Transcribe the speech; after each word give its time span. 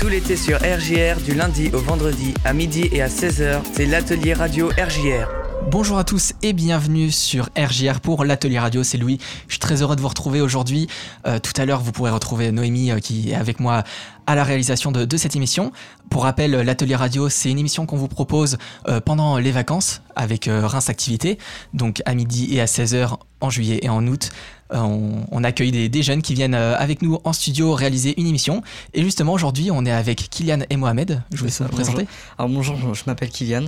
Tout 0.00 0.08
l'été 0.08 0.34
sur 0.34 0.56
RJR, 0.56 1.20
du 1.20 1.34
lundi 1.34 1.68
au 1.74 1.78
vendredi, 1.78 2.32
à 2.46 2.54
midi 2.54 2.88
et 2.90 3.02
à 3.02 3.08
16h, 3.08 3.60
c'est 3.74 3.84
l'atelier 3.84 4.32
radio 4.32 4.68
RJR. 4.68 5.28
Bonjour 5.70 5.98
à 5.98 6.04
tous 6.04 6.32
et 6.42 6.54
bienvenue 6.54 7.10
sur 7.10 7.50
RJR 7.54 8.00
pour 8.00 8.24
l'atelier 8.24 8.58
radio, 8.58 8.82
c'est 8.82 8.96
Louis. 8.96 9.18
Je 9.46 9.52
suis 9.52 9.60
très 9.60 9.82
heureux 9.82 9.96
de 9.96 10.00
vous 10.00 10.08
retrouver 10.08 10.40
aujourd'hui. 10.40 10.88
Euh, 11.26 11.38
tout 11.38 11.52
à 11.54 11.66
l'heure, 11.66 11.80
vous 11.80 11.92
pourrez 11.92 12.10
retrouver 12.10 12.50
Noémie 12.50 12.90
euh, 12.90 12.98
qui 12.98 13.30
est 13.30 13.34
avec 13.34 13.60
moi 13.60 13.84
à 14.30 14.36
la 14.36 14.44
réalisation 14.44 14.92
de, 14.92 15.04
de 15.04 15.16
cette 15.16 15.34
émission. 15.34 15.72
Pour 16.08 16.22
rappel, 16.22 16.52
l'atelier 16.52 16.94
radio, 16.94 17.28
c'est 17.28 17.50
une 17.50 17.58
émission 17.58 17.84
qu'on 17.84 17.96
vous 17.96 18.06
propose 18.06 18.58
euh, 18.86 19.00
pendant 19.00 19.38
les 19.38 19.50
vacances 19.50 20.02
avec 20.14 20.46
euh, 20.46 20.66
Reims 20.66 20.88
Activité, 20.88 21.36
donc 21.74 22.00
à 22.06 22.14
midi 22.14 22.54
et 22.54 22.60
à 22.60 22.66
16h 22.66 23.16
en 23.40 23.50
juillet 23.50 23.80
et 23.82 23.88
en 23.88 24.06
août. 24.06 24.30
Euh, 24.72 24.78
on, 24.78 25.26
on 25.32 25.42
accueille 25.42 25.72
des, 25.72 25.88
des 25.88 26.02
jeunes 26.04 26.22
qui 26.22 26.34
viennent 26.34 26.54
euh, 26.54 26.76
avec 26.78 27.02
nous 27.02 27.18
en 27.24 27.32
studio 27.32 27.74
réaliser 27.74 28.20
une 28.20 28.28
émission. 28.28 28.62
Et 28.94 29.02
justement, 29.02 29.32
aujourd'hui, 29.32 29.70
on 29.72 29.84
est 29.84 29.90
avec 29.90 30.30
Kylian 30.30 30.60
et 30.70 30.76
Mohamed. 30.76 31.22
Je 31.32 31.38
vous 31.38 31.46
laisse 31.46 31.60
vous 31.60 31.68
présenter. 31.68 32.06
Alors 32.38 32.48
bonjour, 32.50 32.76
je 32.94 33.02
m'appelle 33.08 33.30
Kylian, 33.30 33.64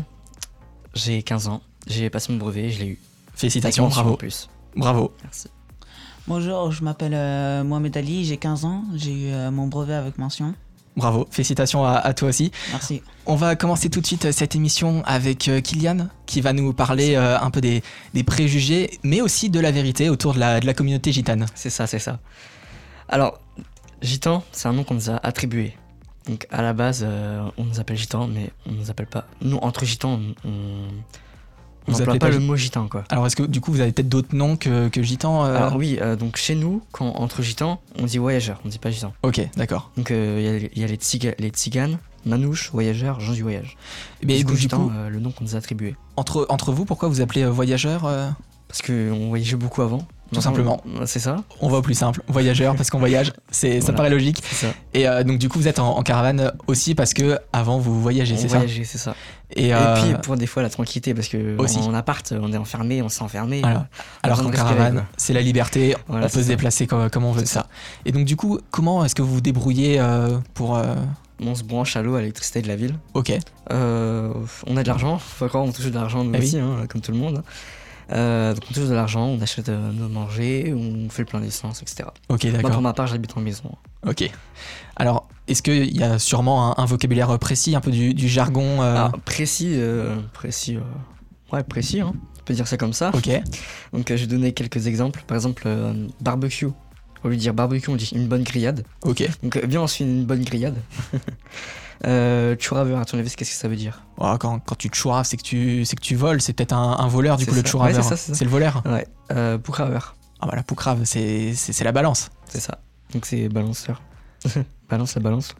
j'ai 0.95 1.25
15 1.25 1.49
ans, 1.49 1.61
j'ai 1.89 2.09
passé 2.09 2.31
mon 2.33 2.39
brevet, 2.39 2.71
je 2.71 2.79
l'ai 2.79 2.87
eu. 2.87 3.01
Félicitations, 3.35 3.89
bravo. 3.89 4.17
Plus. 4.17 4.49
Bravo. 4.77 5.13
Merci. 5.25 5.49
Bonjour, 6.29 6.71
je 6.71 6.85
m'appelle 6.85 7.15
euh, 7.15 7.65
Mohamed 7.65 7.97
Ali, 7.97 8.25
j'ai 8.25 8.37
15 8.37 8.65
ans, 8.65 8.85
j'ai 8.95 9.13
eu 9.13 9.33
euh, 9.33 9.51
mon 9.51 9.67
brevet 9.67 9.95
avec 9.95 10.19
mention. 10.19 10.55
Bravo, 10.97 11.27
félicitations 11.31 11.85
à, 11.85 11.93
à 11.95 12.15
toi 12.15 12.29
aussi. 12.29 12.53
Merci. 12.71 13.03
On 13.27 13.35
va 13.35 13.57
commencer 13.57 13.89
tout 13.91 14.01
de 14.01 14.07
suite 14.07 14.27
euh, 14.27 14.33
cette 14.33 14.55
émission 14.55 15.03
avec 15.05 15.49
euh, 15.49 15.61
Kylian 15.61 16.09
qui 16.27 16.41
va 16.41 16.53
nous 16.53 16.73
parler 16.73 17.15
euh, 17.17 17.39
un 17.41 17.51
peu 17.51 17.61
des, 17.61 17.83
des 18.15 18.23
préjugés, 18.23 18.99
mais 19.03 19.21
aussi 19.21 19.51
de 19.51 19.59
la 19.59 19.71
vérité 19.73 20.11
autour 20.11 20.35
de 20.35 20.39
la, 20.41 20.61
de 20.61 20.67
la 20.67 20.75
communauté 20.75 21.11
gitane. 21.13 21.47
C'est 21.55 21.71
ça, 21.71 21.87
c'est 21.87 21.99
ça. 21.99 22.21
Alors, 23.09 23.41
gitan, 24.01 24.45
c'est 24.53 24.69
un 24.69 24.75
nom 24.75 24.85
qu'on 24.85 24.95
nous 24.95 25.11
a 25.11 25.17
attribué. 25.27 25.75
Donc 26.29 26.47
à 26.53 26.63
la 26.63 26.73
base, 26.73 27.01
euh, 27.05 27.43
on 27.57 27.65
nous 27.65 27.81
appelle 27.81 27.97
gitan, 27.97 28.29
mais 28.29 28.51
on 28.69 28.73
nous 28.73 28.91
appelle 28.91 29.07
pas. 29.09 29.27
Nous, 29.41 29.57
entre 29.57 29.85
gitans, 29.85 30.21
on- 30.45 30.49
on 30.49 30.89
on 31.89 31.93
Vous 31.93 31.99
n'emploie 31.99 32.15
pas, 32.15 32.29
pas 32.29 32.31
le 32.31 32.39
mot 32.41 32.57
gitan, 32.57 32.87
quoi. 32.89 33.05
Alors 33.09 33.27
est-ce 33.27 33.37
que 33.37 33.43
du 33.43 33.61
coup 33.61 33.73
vous 33.73 33.81
avez 33.81 33.93
peut-être 33.93 34.09
d'autres 34.09 34.35
noms 34.35 34.57
que, 34.57 34.89
que 34.89 35.03
gitan 35.03 35.45
euh, 35.45 35.57
Alors 35.57 35.77
oui, 35.77 35.99
euh, 36.01 36.17
donc 36.17 36.37
chez 36.37 36.55
nous, 36.55 36.83
quand 36.93 37.07
entre 37.17 37.43
gitans, 37.43 37.81
on 37.99 38.05
dit 38.05 38.19
voyageur, 38.19 38.61
on 38.65 38.69
dit 38.69 38.79
pas 38.79 38.91
gitan. 38.91 39.13
Ok, 39.23 39.41
d'accord. 39.57 39.91
Donc 39.97 40.11
euh, 40.11 40.37
il 40.39 40.45
y 40.45 40.49
a 40.49 40.59
les- 40.59 40.71
il 40.75 40.83
y, 40.83 40.85
a 40.85 40.89
les, 40.89 40.97
tziga- 40.97 41.35
les 41.39 41.49
tziganes, 41.51 41.99
manouches, 42.25 42.71
voyageurs, 42.73 43.19
gens 43.21 43.33
du 43.33 43.43
voyage. 43.43 43.77
Du 44.23 44.27
donc, 44.35 44.45
coup, 44.47 44.53
du 44.53 44.59
gitan, 44.59 44.79
coup, 44.87 44.93
le 45.11 45.19
nom 45.21 45.31
qu'on 45.33 45.45
nous 45.45 45.55
a 45.55 45.59
attribué. 45.59 45.97
entre, 46.17 46.47
entre 46.49 46.73
vous, 46.73 46.85
pourquoi 46.85 47.09
vous 47.09 47.21
appelez 47.21 47.45
voyageur 47.47 48.03
Parce 48.69 48.83
qu'on 48.83 49.29
voyageait 49.29 49.57
beaucoup 49.57 49.83
avant. 49.83 50.07
Tout 50.33 50.41
simplement. 50.41 50.83
C'est 51.07 51.19
ça, 51.19 51.37
On 51.61 51.69
va 51.69 51.79
au 51.79 51.83
plus 51.83 51.95
simple, 51.95 52.23
voyageur 52.29 52.75
parce 52.75 52.91
qu'on 52.91 52.99
voyage, 52.99 53.33
c'est 53.51 53.81
ça 53.81 53.87
Voilà. 53.87 53.97
paraît 53.97 54.11
logique. 54.11 54.43
ça. 54.51 54.69
Et 54.95 55.07
euh, 55.09 55.23
donc 55.25 55.39
du 55.39 55.49
coup 55.49 55.59
vous 55.59 55.69
êtes 55.69 55.79
en, 55.79 55.97
en 55.99 56.03
caravane 56.03 56.53
aussi 56.67 56.95
parce 56.95 57.13
que 57.15 57.39
avant 57.53 57.79
vous 57.79 58.01
voyagez, 58.01 58.37
c'est 58.37 58.49
ça 58.49 58.59
voyageait, 58.59 58.85
c'est 58.85 58.99
ça. 58.99 59.15
Et, 59.55 59.67
Et 59.69 59.75
euh, 59.75 59.95
puis 60.03 60.15
pour 60.23 60.37
des 60.37 60.47
fois 60.47 60.63
la 60.63 60.71
tranquillité, 60.71 61.13
parce 61.13 61.29
que 61.29 61.57
aussi. 61.59 61.79
en 61.79 61.93
appart, 61.95 62.33
on 62.41 62.53
est 62.53 62.57
enfermé, 62.57 63.03
on 63.03 63.09
s'est 63.11 63.23
enfermé. 63.23 63.61
Voilà. 63.61 63.87
alors 64.23 64.43
qu'en 64.43 64.51
caravane, 64.51 65.05
c'est 65.19 65.35
la 65.35 65.43
liberté, 65.43 65.95
Voilà, 66.09 66.27
on 66.27 66.29
peut 66.31 66.39
se 66.39 66.43
ça. 66.45 66.49
déplacer 66.49 66.87
comme, 66.87 67.11
comme 67.11 67.25
on 67.25 67.33
veut, 67.33 67.41
C'est 67.41 67.47
ça. 67.55 67.67
Et 68.07 68.13
donc 68.13 68.25
du 68.25 68.37
coup, 68.37 68.59
comment 68.71 69.05
est-ce 69.05 69.15
que 69.15 69.21
vous 69.23 69.35
vous 69.35 69.41
débrouillez 69.43 70.01
euh, 70.01 70.39
pour... 70.55 70.81
On 71.45 71.55
se 71.57 71.65
branche 71.65 71.97
à 71.97 72.03
l'eau, 72.03 72.15
à 72.15 72.21
l'électricité 72.21 72.63
de 72.63 72.69
la 72.69 72.77
ville. 72.77 72.95
Ok, 73.15 73.33
Euh, 73.73 74.33
on 74.67 74.77
a 74.77 74.83
de 74.85 74.89
l'argent, 74.89 75.19
faut 75.19 75.49
croire, 75.49 75.65
on 75.65 75.73
touche 75.73 75.87
de 75.87 75.95
l'argent 75.95 76.23
nous 76.25 76.31
oui. 76.33 76.39
aussi, 76.39 76.59
hein, 76.59 76.87
comme 76.89 77.01
tout 77.01 77.11
le 77.13 77.19
monde. 77.19 77.43
Euh, 78.11 78.53
donc 78.55 78.65
on 78.71 78.75
touche 78.75 78.89
de 78.89 78.95
l'argent, 78.95 79.27
on 79.27 79.41
achète 79.41 79.69
euh, 79.69 79.93
nos 79.93 80.09
manger, 80.09 80.75
on 80.77 81.09
fait 81.09 81.23
le 81.23 81.27
plein 81.27 81.41
d'essence, 81.41 81.83
etc. 81.83 82.09
ok, 82.29 82.45
Moi 82.45 82.53
d'accord. 82.53 82.71
pour 82.73 82.81
ma 82.83 82.93
part, 82.93 83.07
j'habite 83.07 83.37
en 83.37 83.41
maison. 83.41 83.71
Ok. 84.07 84.29
Alors, 84.97 85.29
est-ce 85.49 85.63
qu'il 85.63 85.97
y 85.97 86.03
a 86.03 86.19
sûrement 86.19 86.79
un, 86.79 86.83
un 86.83 86.87
vocabulaire 86.87 87.39
précis, 87.39 87.75
un 87.77 87.81
peu 87.81 87.91
du, 87.91 88.15
du 88.15 88.29
jargon 88.29 88.83
euh, 88.83 88.95
Ah, 88.99 89.13
précis, 89.25 89.71
euh, 89.75 90.17
précis, 90.33 90.77
euh, 90.77 90.81
ouais 91.57 91.63
précis, 91.63 92.01
hein. 92.01 92.13
on 92.15 92.45
peut 92.45 92.55
dire 92.55 92.67
ça 92.67 92.77
comme 92.77 92.93
ça. 92.93 93.11
Ok, 93.15 93.31
Donc 93.93 94.11
euh, 94.11 94.17
je 94.17 94.23
vais 94.23 94.27
donner 94.29 94.53
quelques 94.53 94.87
exemples. 94.87 95.23
Par 95.27 95.37
exemple, 95.37 95.63
euh, 95.67 96.07
barbecue. 96.21 96.69
Au 97.25 97.29
lieu 97.29 97.37
de 97.37 97.41
dire 97.41 97.55
barbecue, 97.55 97.89
on 97.91 97.97
dit 97.97 98.11
une 98.15 98.27
bonne 98.27 98.43
grillade. 98.43 98.85
ok. 99.03 99.23
Donc 99.43 99.57
euh, 99.57 99.63
viens, 99.65 99.83
on 99.83 99.87
se 99.87 99.99
fait 99.99 100.05
une 100.05 100.25
bonne 100.25 100.43
grillade. 100.43 100.77
euh, 102.07 102.57
chouraveur, 102.59 102.99
à 102.99 103.05
ton 103.05 103.19
avis, 103.19 103.31
qu'est-ce 103.35 103.51
que 103.51 103.57
ça 103.57 103.69
veut 103.69 103.77
dire? 103.77 104.03
Oh, 104.19 104.35
quand, 104.41 104.59
quand 104.61 104.75
tu 104.77 104.91
chouraves, 104.93 105.25
c'est 105.27 105.37
que 105.37 105.43
tu, 105.43 105.85
c'est 105.85 105.95
que 105.97 106.01
tu 106.03 106.17
voles, 106.17 106.41
c'est 106.41 106.53
peut-être 106.53 106.73
un, 106.73 106.99
un 106.99 107.07
voleur, 107.09 107.37
du 107.37 107.47
coup, 107.47 107.55
le 107.55 107.63
ça. 107.63 107.67
chouraveur. 107.69 108.11
Ouais, 108.11 108.17
c'est 108.17 108.45
le 108.45 108.51
voleur. 108.51 108.83
Ouais, 108.87 109.07
euh, 109.33 109.57
poucraveur, 109.59 110.17
Ah 110.41 110.47
bah 110.47 110.57
la 110.57 110.63
poucrave, 110.65 111.01
c'est, 111.05 111.55
la 111.85 111.93
balance. 111.93 112.31
c'est 112.49 112.61
ça. 112.61 112.79
Donc 113.13 113.27
c'est 113.27 113.49
balanceur. 113.49 114.03
balance 114.91 115.15
la 115.15 115.21
balance. 115.21 115.55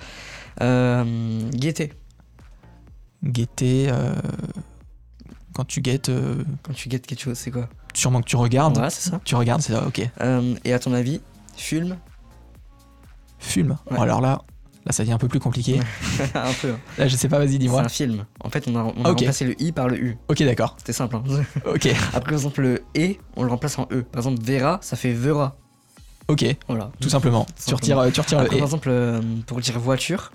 Euh, 0.61 1.49
gaieté, 1.53 1.93
Guetter, 3.25 3.89
euh, 3.93 4.13
quand 5.55 5.65
tu 5.65 5.81
guettes, 5.81 6.09
euh, 6.09 6.43
quand 6.63 6.73
tu 6.73 6.89
guettes 6.89 7.07
quelque 7.07 7.21
chose, 7.23 7.39
c'est 7.39 7.51
quoi? 7.53 7.69
sûrement 7.95 8.21
que 8.23 8.27
tu 8.27 8.37
regardes. 8.37 8.75
Voilà, 8.75 8.91
c'est 8.91 9.11
ça. 9.11 9.21
Tu 9.25 9.35
regardes, 9.35 9.61
c'est 9.61 9.75
ça, 9.75 9.87
ok. 9.87 10.01
Euh, 10.23 10.55
et 10.65 10.73
à 10.73 10.79
ton 10.79 10.93
avis, 10.95 11.21
fume 11.57 11.97
Film. 13.39 13.71
Ouais. 13.91 13.97
Oh, 13.99 14.03
alors 14.03 14.21
là, 14.21 14.41
là 14.87 14.93
ça 14.93 15.03
devient 15.03 15.15
un 15.15 15.19
peu 15.19 15.27
plus 15.29 15.41
compliqué. 15.41 15.81
Un 16.35 16.53
peu. 16.61 16.71
hein. 16.73 16.79
Là, 16.97 17.09
je 17.09 17.17
sais 17.17 17.29
pas, 17.29 17.39
vas-y, 17.39 17.53
C'est 17.53 17.59
dis-moi. 17.59 17.81
un 17.83 17.89
film. 17.89 18.25
En 18.41 18.51
fait, 18.51 18.69
on 18.69 18.77
a, 18.77 18.83
on 18.97 19.05
a 19.05 19.11
Ok. 19.11 19.19
remplacé 19.19 19.45
le 19.45 19.61
i 19.61 19.73
par 19.73 19.89
le 19.89 19.97
u. 19.99 20.17
Ok, 20.29 20.43
d'accord. 20.45 20.75
C'était 20.79 20.93
simple. 20.93 21.17
hein. 21.17 21.23
Ok, 21.67 21.87
Après, 22.15 22.21
par 22.21 22.33
exemple, 22.33 22.61
le 22.63 22.85
et, 22.95 23.19
on 23.37 23.43
le 23.43 23.51
remplace 23.51 23.79
en 23.79 23.89
e. 23.91 24.03
Par 24.03 24.21
exemple, 24.21 24.41
vera, 24.43 24.79
ça 24.81 24.97
fait 24.97 25.13
vera. 25.13 25.57
ok, 26.29 26.45
Voilà. 26.69 26.93
tout 27.01 27.09
simplement. 27.09 27.45
Tout 27.45 27.53
Tu 27.67 27.75
retires, 27.75 27.99
euh, 27.99 28.11
tu 28.11 28.21
retires 28.21 28.39
Après, 28.39 28.45
le 28.45 28.51
par 28.51 28.59
et. 28.59 28.63
exemple, 28.63 28.89
euh, 28.91 29.21
pour 29.47 29.61
dire 29.61 29.79
voiture, 29.81 30.31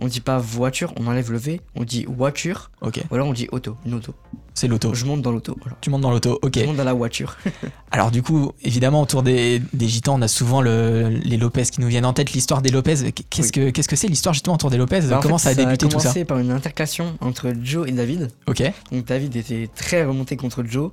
on 0.00 0.06
dit 0.08 0.20
pas 0.20 0.38
voiture, 0.38 0.92
on 0.98 1.06
enlève 1.06 1.30
le 1.32 1.38
V, 1.38 1.60
on 1.74 1.84
dit 1.84 2.04
voiture, 2.08 2.70
Ok, 2.82 3.00
ou 3.10 3.14
alors 3.14 3.28
on 3.28 3.32
dit 3.32 3.48
auto, 3.52 3.76
une 3.86 3.94
auto. 3.94 4.14
c'est 4.54 4.68
l'auto. 4.68 4.92
Je 4.94 5.04
monte 5.06 5.22
dans 5.22 5.32
l'auto, 5.32 5.56
voilà. 5.60 5.76
Tu 5.80 5.88
montes 5.90 6.02
dans 6.02 6.10
l'auto, 6.10 6.38
ok. 6.42 6.58
Je 6.58 6.64
monte 6.66 6.76
dans 6.76 6.84
la 6.84 6.92
voiture. 6.92 7.36
Alors 7.90 8.10
du 8.10 8.22
coup, 8.22 8.52
évidemment, 8.62 9.00
autour 9.02 9.22
des, 9.22 9.60
des 9.72 9.88
gitans, 9.88 10.16
on 10.18 10.22
a 10.22 10.28
souvent 10.28 10.60
le- 10.60 11.08
les 11.08 11.36
Lopez 11.38 11.62
qui 11.64 11.80
nous 11.80 11.86
viennent 11.88 12.04
en 12.04 12.12
tête, 12.12 12.32
l'histoire 12.32 12.60
des 12.62 12.70
Lopez. 12.70 13.12
Qu'est-ce 13.30 13.52
que 13.52 13.70
qu'est-ce 13.70 13.88
que 13.88 13.96
c'est 13.96 14.08
l'histoire 14.08 14.34
justement 14.34 14.54
autour 14.56 14.70
des 14.70 14.76
Lopez? 14.76 15.00
Bah, 15.08 15.18
en 15.18 15.20
Comment 15.20 15.38
fait, 15.38 15.44
ça 15.44 15.50
a 15.50 15.54
débuté 15.54 15.86
tout 15.88 15.90
ça? 15.98 15.98
commencé 15.98 16.24
par 16.24 16.38
une 16.38 16.50
intercalation 16.50 17.16
entre 17.20 17.52
Joe 17.62 17.88
et 17.88 17.92
David. 17.92 18.30
Ok, 18.46 18.62
Donc 18.92 19.04
David 19.06 19.34
était 19.36 19.68
très 19.74 20.04
remonté 20.04 20.36
contre 20.36 20.62
Joe. 20.64 20.90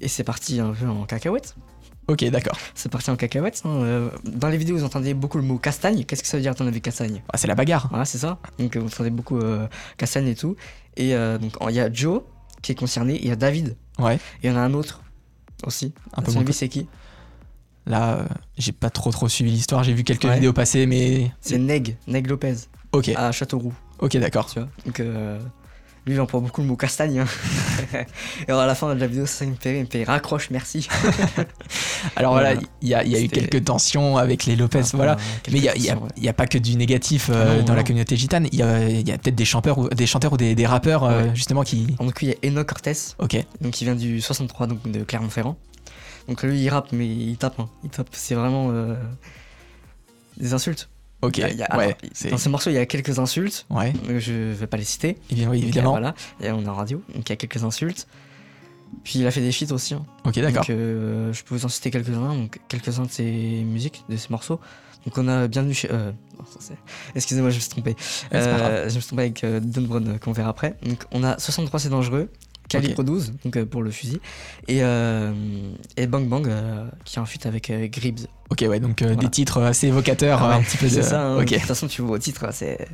Et 0.00 0.08
c'est 0.08 0.24
parti 0.24 0.60
un 0.60 0.72
peu 0.72 0.86
en 0.88 1.04
cacahuète. 1.04 1.54
Ok, 2.08 2.24
d'accord. 2.30 2.56
C'est 2.74 2.90
parti 2.90 3.10
en 3.10 3.16
cacahuète. 3.16 3.62
hein. 3.64 3.68
Euh, 3.70 4.10
Dans 4.24 4.48
les 4.48 4.56
vidéos, 4.56 4.76
vous 4.76 4.84
entendez 4.84 5.14
beaucoup 5.14 5.38
le 5.38 5.44
mot 5.44 5.58
castagne. 5.58 6.04
Qu'est-ce 6.04 6.22
que 6.22 6.28
ça 6.28 6.36
veut 6.36 6.42
dire 6.42 6.54
ton 6.54 6.66
avis 6.66 6.80
castagne? 6.80 7.22
Ah, 7.32 7.36
c'est 7.38 7.46
la 7.46 7.54
bagarre. 7.54 7.88
Voilà, 7.90 8.04
c'est 8.04 8.18
ça. 8.18 8.38
Donc 8.58 8.76
euh, 8.76 8.80
vous 8.80 8.86
entendez 8.88 9.10
beaucoup 9.10 9.38
euh, 9.38 9.66
castagne 9.96 10.28
et 10.28 10.34
tout. 10.34 10.56
Et 10.96 11.14
euh, 11.14 11.38
donc 11.38 11.52
il 11.68 11.74
y 11.74 11.80
a 11.80 11.92
Joe 11.92 12.22
qui 12.62 12.72
est 12.72 12.76
concerné, 12.76 13.18
il 13.20 13.28
y 13.28 13.30
a 13.32 13.36
David. 13.36 13.76
Ouais. 13.98 14.16
Et 14.42 14.46
il 14.48 14.50
y 14.50 14.52
en 14.52 14.56
a 14.56 14.60
un 14.60 14.74
autre 14.74 15.02
aussi. 15.66 15.92
Un 16.14 16.22
peu 16.22 16.32
avis, 16.36 16.52
c'est 16.52 16.68
qui? 16.68 16.86
Là, 17.86 18.14
euh, 18.16 18.24
j'ai 18.56 18.72
pas 18.72 18.88
trop 18.90 19.10
trop 19.10 19.28
suivi 19.28 19.50
l'histoire. 19.50 19.84
J'ai 19.84 19.92
vu 19.92 20.04
quelques 20.04 20.24
Ouais. 20.24 20.34
vidéos 20.36 20.52
passer, 20.54 20.86
mais 20.86 21.30
C'est 21.40 21.58
Neg, 21.58 21.96
Neg 22.06 22.26
Lopez, 22.28 22.54
ok, 22.92 23.10
à 23.14 23.30
Châteauroux, 23.30 23.74
ok, 23.98 24.16
d'accord. 24.16 24.46
tu 24.50 24.58
vois. 24.58 24.68
Donc, 24.86 24.98
lui, 26.06 26.14
il 26.14 26.20
emploie 26.20 26.40
beaucoup 26.40 26.60
le 26.62 26.66
mot 26.66 26.76
castagne. 26.76 27.18
hein. 27.20 27.26
Et 28.48 28.50
alors, 28.50 28.60
à 28.62 28.66
la 28.66 28.74
fin 28.74 28.94
de 28.94 29.00
la 29.00 29.06
vidéo, 29.06 29.26
ça, 29.26 29.44
il 29.44 29.50
me 29.52 29.56
fait, 29.56 29.78
il 29.78 29.84
me 29.84 29.86
fait 29.90 30.04
raccroche, 30.04 30.48
merci. 30.50 30.86
Alors 32.16 32.32
voilà, 32.32 32.54
il 32.82 32.88
y 32.88 32.94
a, 32.94 33.04
il 33.04 33.10
y 33.10 33.16
a 33.16 33.20
eu 33.20 33.28
quelques 33.28 33.64
tensions 33.64 34.16
avec 34.16 34.44
les 34.46 34.56
Lopez, 34.56 34.82
voilà. 34.94 35.16
Mais 35.50 35.58
il 35.58 35.64
y 35.64 35.68
a, 35.68 35.76
y 35.76 35.90
a- 35.90 35.98
il 36.16 36.22
y 36.24 36.28
a 36.28 36.32
pas 36.32 36.46
que 36.46 36.58
du 36.58 36.76
négatif 36.76 37.30
euh, 37.32 37.44
Ah 37.46 37.56
non, 37.58 37.64
dans 37.64 37.74
la 37.74 37.82
communauté 37.84 38.16
gitane. 38.16 38.48
Il 38.52 38.58
y 38.58 38.62
a, 38.62 39.18
peut-être 39.18 39.34
des 39.34 39.44
chanteurs 39.44 39.78
ou 39.78 39.88
des 39.88 40.06
chanteurs 40.06 40.32
ou 40.32 40.36
des, 40.36 40.54
des 40.54 40.66
rappeurs 40.66 41.04
euh, 41.04 41.22
Ouais. 41.24 41.30
justement 41.34 41.62
qui. 41.62 41.86
Donc, 41.98 42.18
il 42.22 42.28
y 42.28 42.32
a 42.32 42.48
Enoch 42.48 42.66
Cortés, 42.66 42.92
Ok, 43.18 43.36
donc 43.60 43.80
il 43.80 43.84
vient 43.84 43.94
du 43.94 44.20
63, 44.20 44.66
donc 44.66 44.90
de 44.90 45.02
Clermont-Ferrand. 45.04 45.56
Donc, 46.28 46.42
lui, 46.42 46.58
il 46.62 46.68
rappe, 46.70 46.88
mais 46.92 47.06
il 47.06 47.36
tape. 47.36 47.58
hein. 47.60 47.68
Il 47.84 47.90
tape, 47.90 48.08
c'est 48.12 48.34
vraiment 48.34 48.68
euh, 48.70 48.94
des 50.36 50.54
insultes. 50.54 50.88
ok, 51.22 51.38
Il 51.38 51.42
y 51.56 51.62
a- 51.62 51.76
ouais, 51.76 51.96
alors, 52.20 52.30
dans 52.30 52.38
ce 52.38 52.48
morceau, 52.48 52.70
il 52.70 52.74
y 52.74 52.78
a 52.78 52.86
quelques 52.86 53.18
insultes. 53.18 53.66
ouais, 53.70 53.92
euh, 54.08 54.18
Je 54.20 54.32
vais 54.52 54.66
pas 54.66 54.76
les 54.76 54.84
citer. 54.84 55.16
évidemment, 55.30 55.52
Donc, 55.54 55.62
évidemment. 55.62 55.90
Voilà, 55.90 56.14
et 56.40 56.50
on 56.50 56.62
est 56.64 56.68
en 56.68 56.74
radio, 56.74 57.02
donc 57.14 57.28
il 57.28 57.30
y 57.30 57.32
a 57.32 57.36
quelques 57.36 57.62
insultes. 57.64 58.06
Puis 59.02 59.18
il 59.18 59.26
a 59.26 59.30
fait 59.30 59.40
des 59.40 59.52
feats 59.52 59.72
aussi. 59.72 59.94
hein. 59.94 60.04
Ok, 60.24 60.34
d'accord. 60.38 60.62
Donc 60.62 60.70
euh, 60.70 61.32
je 61.32 61.42
peux 61.42 61.54
vous 61.54 61.64
en 61.64 61.68
citer 61.68 61.90
quelques-uns, 61.90 62.34
donc 62.34 62.60
quelques-uns 62.68 63.04
de 63.04 63.10
ses 63.10 63.62
musiques, 63.64 64.04
de 64.08 64.16
ses 64.16 64.28
morceaux. 64.30 64.60
Donc 65.04 65.18
on 65.18 65.28
a 65.28 65.48
Bienvenue 65.48 65.74
chez... 65.74 65.88
Euh, 65.92 66.12
Excusez-moi, 67.14 67.50
je 67.50 67.56
me 67.56 67.60
suis 67.60 67.70
trompé. 67.70 67.90
Ouais. 67.90 68.38
Euh, 68.38 68.88
je 68.88 68.94
me 68.94 69.00
suis 69.00 69.08
trompé 69.08 69.22
avec 69.22 69.44
euh, 69.44 69.60
Don 69.60 69.82
Brown, 69.82 70.08
euh, 70.08 70.18
qu'on 70.18 70.32
verra 70.32 70.50
après. 70.50 70.76
Donc 70.86 71.04
on 71.12 71.22
a 71.24 71.38
63 71.38 71.80
c'est 71.80 71.88
dangereux, 71.90 72.30
calibre 72.68 73.02
12, 73.04 73.34
donc 73.44 73.56
euh, 73.56 73.66
pour 73.66 73.82
le 73.82 73.90
fusil, 73.90 74.20
et, 74.68 74.78
et 74.78 76.06
Bang 76.06 76.26
Bang, 76.28 76.50
qui 77.04 77.18
est 77.18 77.20
en 77.20 77.26
fuite 77.26 77.46
avec 77.46 77.70
Gribbs. 77.90 78.26
Ok, 78.50 78.64
ouais, 78.68 78.80
donc 78.80 79.02
des 79.02 79.28
titres 79.28 79.60
assez 79.62 79.88
évocateurs, 79.88 80.42
Ah 80.42 80.46
euh, 80.46 80.52
un 80.54 80.58
ouais, 80.58 80.64
petit 80.64 80.76
peu. 80.78 80.88
c'est 80.88 81.02
ça, 81.02 81.22
hein, 81.26 81.36
ok, 81.38 81.46
de 81.50 81.54
toute 81.56 81.62
façon 81.64 81.86
tu 81.86 82.02
vois 82.02 82.16
au 82.16 82.18
titre, 82.18 82.46
c'est... 82.52 82.88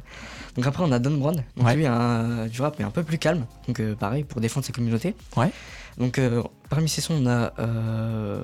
Donc 0.60 0.66
après 0.66 0.82
on 0.84 0.92
a 0.92 0.98
Don 0.98 1.16
Brown, 1.16 1.42
donc 1.56 1.66
Ouais. 1.66 1.74
lui 1.74 1.86
un, 1.86 2.46
du 2.46 2.60
rap 2.60 2.76
mais 2.78 2.84
un 2.84 2.90
peu 2.90 3.02
plus 3.02 3.16
calme, 3.16 3.46
donc 3.66 3.80
euh, 3.80 3.94
pareil 3.94 4.24
pour 4.24 4.42
défendre 4.42 4.66
sa 4.66 4.74
communauté. 4.74 5.14
Ouais. 5.38 5.50
Donc 5.96 6.18
euh, 6.18 6.42
parmi 6.68 6.86
ces 6.86 7.00
sons 7.00 7.14
on 7.14 7.26
a 7.26 7.54
euh, 7.58 8.42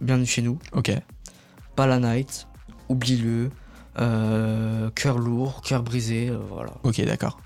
Bienvenue 0.00 0.26
chez 0.26 0.42
nous, 0.42 0.60
ok, 0.70 0.92
Pas 1.74 1.88
la 1.88 1.98
Night, 1.98 2.46
Oublie-le, 2.88 3.50
cœur 4.94 5.18
lourd, 5.18 5.60
cœur 5.62 5.82
brisé, 5.82 6.30
voilà. 6.50 6.70
Ok, 6.84 7.00
d'accord. 7.04 7.40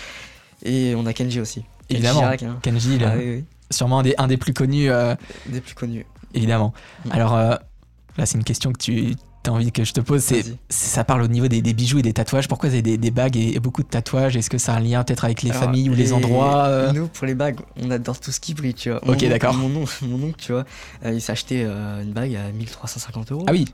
Et 0.62 0.94
on 0.96 1.04
a 1.06 1.12
Kenji 1.12 1.40
aussi. 1.40 1.62
Kenji 1.88 2.04
Évidemment. 2.06 2.22
Hein. 2.24 2.58
Kenji, 2.62 2.98
le- 2.98 3.06
Ah 3.06 3.14
oui, 3.16 3.24
oui. 3.38 3.44
sûrement 3.72 3.98
un 3.98 4.02
des, 4.04 4.14
un 4.18 4.28
des 4.28 4.36
plus 4.36 4.52
connus, 4.54 4.88
Des 5.46 5.60
plus 5.60 5.74
connus. 5.74 6.06
évidemment. 6.34 6.72
Mm. 7.06 7.10
Alors 7.12 7.36
là, 7.36 7.60
c'est 8.26 8.38
une 8.38 8.44
question 8.44 8.72
que 8.72 8.78
tu 8.78 9.16
as 9.48 9.52
envie 9.52 9.72
que 9.72 9.84
je 9.84 9.92
te 9.92 10.00
pose. 10.00 10.22
C'est, 10.22 10.42
c'est- 10.42 10.56
ça 10.68 11.04
parle 11.04 11.22
au 11.22 11.28
niveau 11.28 11.48
des, 11.48 11.62
des 11.62 11.72
bijoux 11.74 11.98
et 11.98 12.02
des 12.02 12.12
tatouages. 12.12 12.48
Pourquoi 12.48 12.68
vous 12.68 12.74
avez 12.74 12.82
des, 12.82 12.96
des 12.98 13.10
bagues 13.10 13.36
et, 13.36 13.56
et 13.56 13.60
beaucoup 13.60 13.82
de 13.82 13.88
tatouages? 13.88 14.36
Est-ce 14.36 14.50
que 14.50 14.58
ça 14.58 14.74
a 14.74 14.76
un 14.76 14.80
lien 14.80 15.02
peut-être 15.04 15.24
avec 15.24 15.42
les 15.42 15.50
Alors, 15.50 15.62
familles 15.64 15.90
ou 15.90 15.94
les, 15.94 16.12
endroits 16.12 16.66
euh? 16.66 16.92
Nous, 16.92 17.08
pour 17.08 17.26
les 17.26 17.34
bagues, 17.34 17.60
on 17.82 17.90
adore 17.90 18.18
tout 18.20 18.32
ce 18.32 18.40
qui 18.40 18.54
brille, 18.54 18.74
tu 18.74 18.90
vois. 18.90 19.00
Ok, 19.08 19.22
Mon- 19.22 19.28
d'accord. 19.28 19.54
Mon, 19.54 19.82
oncle- 19.82 20.04
mon 20.04 20.28
oncle, 20.28 20.36
tu 20.38 20.52
vois, 20.52 20.64
euh, 21.04 21.12
il 21.12 21.20
s'est 21.20 21.32
acheté 21.32 21.62
euh, 21.64 22.02
une 22.02 22.12
bague 22.12 22.34
à 22.36 22.50
1350 22.52 23.32
euros. 23.32 23.44
Ah 23.46 23.52
oui, 23.52 23.66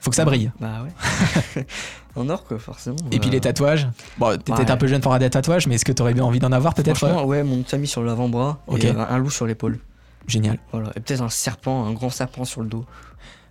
faut 0.00 0.10
que 0.10 0.16
ça 0.16 0.24
brille. 0.24 0.50
Bah 0.60 0.84
ouais. 0.84 1.66
en 2.16 2.28
or, 2.28 2.44
quoi, 2.44 2.58
forcément. 2.58 2.96
Et 3.10 3.18
puis 3.18 3.28
Euh, 3.28 3.32
les 3.32 3.40
tatouages? 3.40 3.88
Bon, 4.18 4.30
t'es 4.36 4.38
peut-être 4.52 4.58
Ouais. 4.60 4.70
un 4.70 4.76
peu 4.76 4.86
jeune 4.86 5.00
pour 5.00 5.12
avoir 5.12 5.20
des 5.20 5.30
tatouages, 5.30 5.66
mais 5.66 5.74
est-ce 5.76 5.84
que 5.84 5.92
t'aurais 5.92 6.14
bien 6.14 6.24
envie 6.24 6.38
d'en 6.40 6.52
avoir 6.52 6.74
peut-être 6.74 7.24
ouais, 7.24 7.42
mon 7.42 7.62
petit 7.62 7.74
ami 7.74 7.86
sur 7.86 8.02
l'avant-bras 8.02 8.58
Ok. 8.66 8.84
et 8.84 8.90
un 8.90 9.18
loup 9.18 9.30
sur 9.30 9.46
l'épaule. 9.46 9.78
Génial. 10.26 10.58
Voilà. 10.72 10.90
Et 10.94 11.00
peut-être 11.00 11.22
un 11.22 11.30
serpent, 11.30 11.86
un 11.86 11.92
grand 11.92 12.10
serpent 12.10 12.44
sur 12.44 12.60
le 12.62 12.68
dos. 12.68 12.84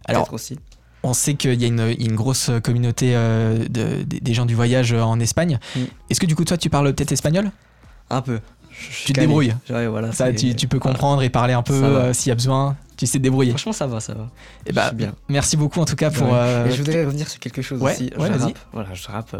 Alors, 0.05 0.31
aussi. 0.31 0.57
On 1.03 1.13
sait 1.13 1.35
qu'il 1.35 1.61
y 1.61 1.63
a 1.63 1.67
une, 1.67 2.15
grosse 2.15 2.49
communauté 2.63 3.11
euh, 3.15 3.65
de- 3.69 4.03
des- 4.03 4.33
gens 4.33 4.45
du 4.45 4.55
voyage 4.55 4.93
euh, 4.93 5.01
en 5.01 5.19
Espagne. 5.19 5.59
Mm. 5.75 5.79
Est-ce 6.09 6.19
que 6.19 6.25
du 6.25 6.35
coup, 6.35 6.43
toi, 6.43 6.57
tu 6.57 6.69
parles 6.69 6.91
peut-être 6.93 7.11
espagnol? 7.11 7.51
Un 8.09 8.21
peu. 8.21 8.39
Je 8.71 9.05
Tu 9.05 9.13
te 9.13 9.19
débrouilles. 9.19 9.55
Ouais, 9.69 9.87
voilà. 9.87 10.11
Ça, 10.11 10.31
tu, 10.33 10.55
tu 10.55 10.67
peux 10.67 10.77
voilà. 10.77 10.93
comprendre 10.93 11.21
et 11.23 11.29
parler 11.29 11.53
un 11.53 11.61
peu 11.63 11.73
euh, 11.73 12.13
s'il 12.13 12.29
y 12.29 12.31
a 12.31 12.35
besoin. 12.35 12.75
Tu 12.97 13.05
sais 13.05 13.19
te 13.19 13.23
débrouiller. 13.23 13.51
Franchement, 13.51 13.73
ça 13.73 13.87
va, 13.87 13.99
ça 13.99 14.13
va. 14.15 14.27
Et 14.65 14.73
bah, 14.73 14.91
bien. 14.91 15.13
merci 15.29 15.55
beaucoup 15.55 15.79
en 15.79 15.85
tout 15.85 15.95
cas 15.95 16.09
pour. 16.09 16.27
Ouais. 16.27 16.33
euh, 16.33 16.65
Et 16.67 16.71
je 16.71 16.77
voudrais 16.77 17.05
revenir 17.05 17.27
sur 17.29 17.39
quelque 17.39 17.61
chose 17.61 17.81
Ouais, 17.81 17.93
aussi. 17.93 18.11
je 18.15 18.19
rappe. 18.21 18.59
Voilà, 18.73 18.93
je 18.93 19.07
rappe 19.07 19.35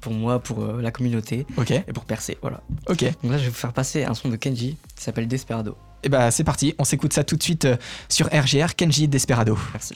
pour 0.00 0.12
moi, 0.12 0.40
pour 0.40 0.64
la 0.80 0.90
communauté 0.90 1.46
Ok, 1.56 1.70
et 1.70 1.92
pour 1.94 2.04
percer. 2.04 2.36
Voilà. 2.42 2.60
ok. 2.88 3.02
Donc 3.22 3.32
là, 3.32 3.38
je 3.38 3.44
vais 3.44 3.48
vous 3.50 3.54
faire 3.54 3.72
passer 3.72 4.04
un 4.04 4.14
son 4.14 4.28
de 4.28 4.36
Kenji 4.36 4.76
qui 4.96 5.02
s'appelle 5.04 5.26
Desperado. 5.28 5.76
Et 6.02 6.08
bah, 6.08 6.30
c'est 6.30 6.44
parti. 6.44 6.74
On 6.78 6.84
s'écoute 6.84 7.12
ça 7.12 7.24
tout 7.24 7.36
de 7.36 7.42
suite 7.42 7.66
sur 8.08 8.26
RGR 8.26 8.74
Kenji 8.76 9.08
Desperado. 9.08 9.56
Merci. 9.72 9.94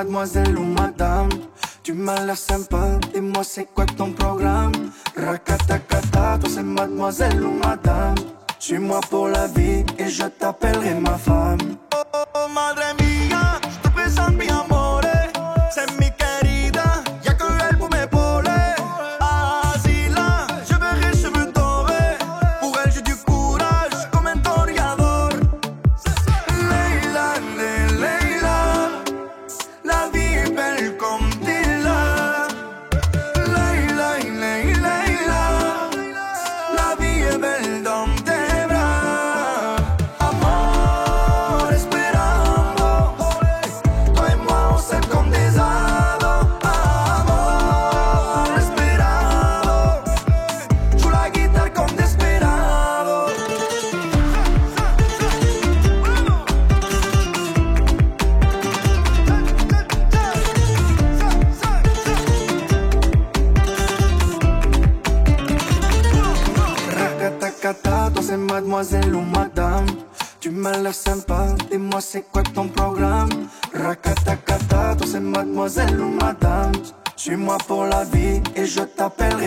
Mademoiselle 0.00 0.58
ou 0.58 0.64
madame 0.64 1.28
Tu 1.82 1.92
m'as 1.92 2.24
l'air 2.24 2.36
sympa, 2.36 2.98
dis-moi 3.12 3.44
c'est 3.44 3.66
quoi 3.74 3.84
ton 3.84 4.12
programme? 4.12 4.72
Racatacata, 5.14 6.38
toi 6.40 6.48
c'est 6.48 6.62
mademoiselle 6.62 7.42
ou 7.44 7.52
madame 7.52 8.14
Suis-moi 8.58 9.00
pour 9.10 9.28
la 9.28 9.46
vie 9.46 9.84
et 9.98 10.08
je 10.08 10.24
t'appellerai 10.24 10.94
ma 10.94 11.18
femme. 11.18 11.76
Oh, 11.94 12.48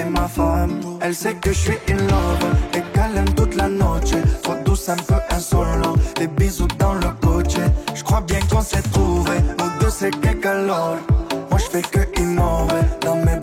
ma 0.02 0.28
femme. 0.28 0.80
Elle 1.02 1.14
sait 1.14 1.36
que 1.36 1.52
je 1.52 1.60
suis 1.60 1.78
in 1.90 1.98
love 1.98 2.46
et 2.74 2.84
aime 3.18 3.34
toute 3.36 3.56
la 3.56 3.68
noche. 3.68 4.12
Trop 4.42 4.56
douce, 4.66 4.90
un 4.90 4.96
peu 4.96 5.16
insolent, 5.30 5.96
des 6.16 6.28
bisous 6.28 6.68
dans 6.80 6.94
le 6.94 7.10
coche 7.22 7.56
Je 7.94 8.04
crois 8.04 8.22
bien 8.22 8.40
qu'on 8.52 8.62
s'est 8.62 8.82
trouvé, 8.92 9.32
nous 9.60 9.80
deux 9.80 9.90
c'est 9.90 10.12
que 10.12 10.34
calor 10.34 10.98
Moi 11.50 11.60
je 11.60 11.66
fais 11.66 11.82
que 11.82 12.20
innover, 12.20 12.82
dans 13.02 13.16
mes 13.18 13.36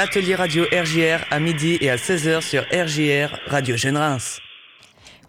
L'atelier 0.00 0.34
radio 0.34 0.64
RJR 0.64 1.26
à 1.30 1.40
midi 1.40 1.76
et 1.82 1.90
à 1.90 1.96
16h 1.96 2.40
sur 2.40 2.62
RJR 2.72 3.38
Radio 3.48 3.76
Jeune 3.76 3.98
Reims. 3.98 4.40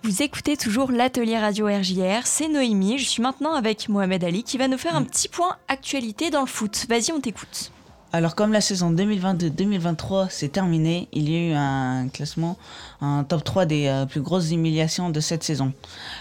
Vous 0.01 0.22
écoutez 0.22 0.56
toujours 0.56 0.94
l'atelier 0.94 1.38
radio 1.38 1.68
RJR, 1.68 2.22
c'est 2.24 2.48
Noémie. 2.48 2.98
Je 2.98 3.04
suis 3.04 3.22
maintenant 3.22 3.54
avec 3.54 3.90
Mohamed 3.90 4.24
Ali 4.24 4.46
qui 4.46 4.58
va 4.58 4.70
nous 4.70 4.78
faire 4.78 4.96
un 4.96 5.04
petit 5.04 5.28
point 5.28 5.58
actualité 5.68 6.30
dans 6.30 6.40
le 6.40 6.48
foot. 6.48 6.86
Vas-y, 6.88 7.12
on 7.12 7.20
t'écoute. 7.20 7.74
Alors 8.13 8.34
comme 8.34 8.54
la 8.54 8.62
saison 8.62 8.94
2022-2023 8.94 10.30
s'est 10.30 10.48
terminée, 10.48 11.10
il 11.12 11.30
y 11.30 11.36
a 11.36 11.50
eu 11.50 11.54
un 11.54 12.08
classement, 12.08 12.58
un 13.01 13.25
top 13.25 13.44
3 13.44 13.66
des 13.66 13.88
euh, 13.88 14.06
plus 14.06 14.22
grosses 14.22 14.51
humiliations 14.51 15.10
de 15.10 15.20
cette 15.20 15.44
saison. 15.44 15.74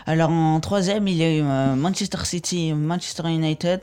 Alors 0.06 0.30
en 0.30 0.58
troisième, 0.58 1.06
il 1.06 1.14
y 1.14 1.22
a 1.22 1.32
eu 1.32 1.42
euh, 1.42 1.76
Manchester 1.76 2.24
City 2.24 2.70
et 2.70 2.74
Manchester 2.74 3.28
United, 3.28 3.80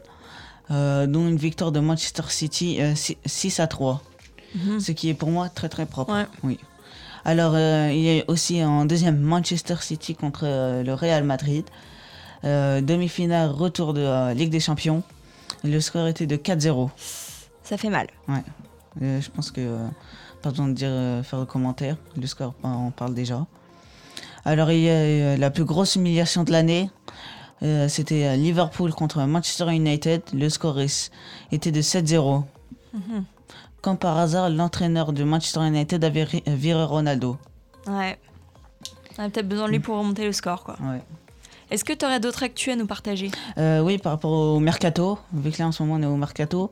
euh, 0.72 1.08
dont 1.08 1.26
une 1.26 1.38
victoire 1.38 1.72
de 1.72 1.80
Manchester 1.80 2.24
City 2.28 2.82
euh, 2.82 2.94
6 3.26 3.62
à 3.62 3.68
3. 3.68 4.04
Mhm. 4.56 4.80
Ce 4.80 4.92
qui 4.92 5.10
est 5.10 5.14
pour 5.14 5.30
moi 5.30 5.50
très 5.50 5.70
très 5.70 5.86
propre. 5.86 6.14
Ouais. 6.14 6.26
Oui. 6.44 6.60
Alors, 7.28 7.56
euh, 7.56 7.90
il 7.92 8.00
y 8.00 8.22
a 8.22 8.24
aussi 8.30 8.64
en 8.64 8.86
deuxième 8.86 9.20
Manchester 9.20 9.76
City 9.82 10.16
contre 10.16 10.42
euh, 10.44 10.82
le 10.82 10.94
Real 10.94 11.26
Madrid. 11.26 11.66
Euh, 12.46 12.80
Demi-finale, 12.80 13.50
retour 13.50 13.94
de 13.94 14.34
Ligue 14.34 14.50
des 14.50 14.62
Champions. 14.62 15.04
Le 15.66 15.80
score 15.82 16.08
était 16.08 16.26
de 16.26 16.38
4-0. 16.38 16.90
Ça 17.64 17.76
fait 17.78 17.90
mal. 17.90 18.08
Euh, 19.02 19.20
je 19.20 19.30
pense 19.30 19.52
que 19.52 19.78
pas 20.42 20.52
besoin 20.52 20.70
de 20.70 20.74
dire 20.74 21.26
faire 21.26 21.40
le 21.40 21.46
commentaire. 21.46 21.98
Le 22.16 22.28
score, 22.28 22.54
on 22.64 22.92
parle 22.92 23.14
déjà. 23.14 23.46
Alors 24.46 24.72
il 24.72 24.80
y 24.84 24.90
a 24.90 25.36
la 25.36 25.50
plus 25.50 25.66
grosse 25.66 25.96
humiliation 25.96 26.44
de 26.46 26.52
l'année. 26.52 26.90
C'était 27.90 28.38
Liverpool 28.38 28.94
contre 28.94 29.22
Manchester 29.24 29.74
United. 29.74 30.22
Le 30.32 30.48
score 30.50 30.80
était 31.52 31.72
de 31.72 31.82
7-0. 31.82 32.44
Mhm. 32.94 33.26
Comme 33.82 33.98
par 33.98 34.18
hasard, 34.18 34.50
l'entraîneur 34.50 35.14
de 35.14 35.24
Manchester 35.24 35.66
United 35.66 36.04
avait 36.04 36.24
euh, 36.24 36.56
viré 36.56 36.84
Ronaldo. 36.84 37.38
Ouais. 37.88 38.18
On 39.18 39.24
a 39.24 39.30
peut-être 39.30 39.48
besoin 39.48 39.68
de 39.68 39.72
lui 39.72 39.80
pour 39.80 39.98
remonter 39.98 40.26
le 40.26 40.32
score, 40.32 40.64
quoi. 40.64 40.76
Ouais. 40.82 41.02
Est-ce 41.70 41.84
que 41.84 41.94
tu 41.94 42.06
aurais 42.06 42.20
d'autres 42.20 42.44
actus 42.44 42.74
à 42.74 42.76
nous 42.76 42.88
partager? 42.88 43.30
Euh, 43.58 43.82
oui, 43.82 43.98
par 43.98 44.14
rapport 44.14 44.32
au 44.32 44.60
mercato, 44.60 45.20
vu 45.34 45.52
que 45.52 45.58
là 45.60 45.68
en 45.68 45.72
ce 45.72 45.84
moment 45.84 45.96
on 45.96 46.02
est 46.02 46.14
au 46.14 46.16
mercato, 46.16 46.72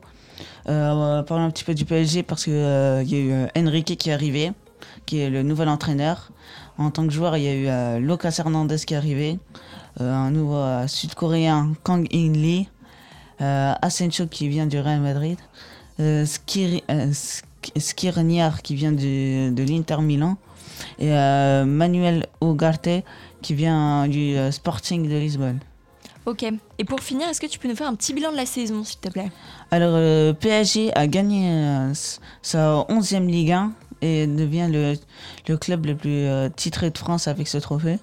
euh, 0.68 0.90
on 0.90 1.16
va 1.16 1.22
parler 1.22 1.44
un 1.44 1.50
petit 1.50 1.64
peu 1.64 1.74
du 1.74 1.84
PSG 1.84 2.22
parce 2.22 2.44
qu'il 2.44 2.54
y 2.54 2.56
a 2.56 3.02
eu 3.02 3.32
euh, 3.32 3.46
Enrique 3.58 3.96
qui 3.98 4.08
est 4.08 4.12
arrivé, 4.14 4.52
qui 5.04 5.18
est 5.18 5.28
le 5.28 5.42
nouvel 5.42 5.68
entraîneur. 5.68 6.30
En 6.78 6.90
tant 6.90 7.06
que 7.06 7.12
joueur, 7.12 7.36
il 7.36 7.42
y 7.42 7.48
a 7.48 7.54
eu 7.54 7.66
euh, 7.68 7.98
Lucas 7.98 8.36
Hernandez 8.38 8.78
qui 8.86 8.94
est 8.94 8.96
arrivé, 8.96 9.38
euh, 10.00 10.12
un 10.12 10.30
nouveau 10.30 10.56
euh, 10.56 10.86
sud-coréen 10.86 11.72
Kang 11.82 12.06
In 12.12 12.32
Lee, 12.32 12.68
euh, 13.40 13.74
Asensio 13.82 14.26
qui 14.26 14.48
vient 14.48 14.66
du 14.66 14.78
Real 14.78 15.00
Madrid, 15.00 15.38
euh, 16.00 16.24
Skiri- 16.24 16.82
euh, 16.90 17.10
Sk- 17.10 17.42
Skriniar 17.78 18.62
qui 18.62 18.74
vient 18.74 18.92
du- 18.92 19.50
de 19.50 19.62
l'Inter 19.62 19.98
Milan 20.00 20.36
et 20.98 21.12
euh, 21.12 21.64
Manuel 21.64 22.26
Ugarte 22.42 22.88
qui 23.42 23.54
vient 23.54 24.06
du 24.08 24.34
Sporting 24.50 25.08
de 25.08 25.16
Lisbonne. 25.16 25.60
Ok. 26.26 26.44
Et 26.78 26.84
pour 26.84 27.00
finir, 27.00 27.28
est-ce 27.28 27.40
que 27.40 27.46
tu 27.46 27.58
peux 27.60 27.68
nous 27.68 27.76
faire 27.76 27.86
un 27.88 27.94
petit 27.94 28.12
bilan 28.12 28.32
de 28.32 28.36
la 28.36 28.46
saison, 28.46 28.82
s'il 28.82 28.98
te 28.98 29.08
plaît? 29.08 29.30
Alors, 29.70 29.96
le 29.96 30.32
PSG 30.32 30.92
a 30.96 31.06
gagné 31.06 31.92
sa 32.42 32.84
11e 32.88 33.26
Ligue 33.28 33.52
1 33.52 33.72
et 34.02 34.26
devient 34.26 34.68
le, 34.70 34.94
le 35.48 35.56
club 35.56 35.86
le 35.86 35.94
plus 35.96 36.26
titré 36.56 36.90
de 36.90 36.98
France 36.98 37.28
avec 37.28 37.46
ce 37.46 37.58
trophée. 37.58 37.98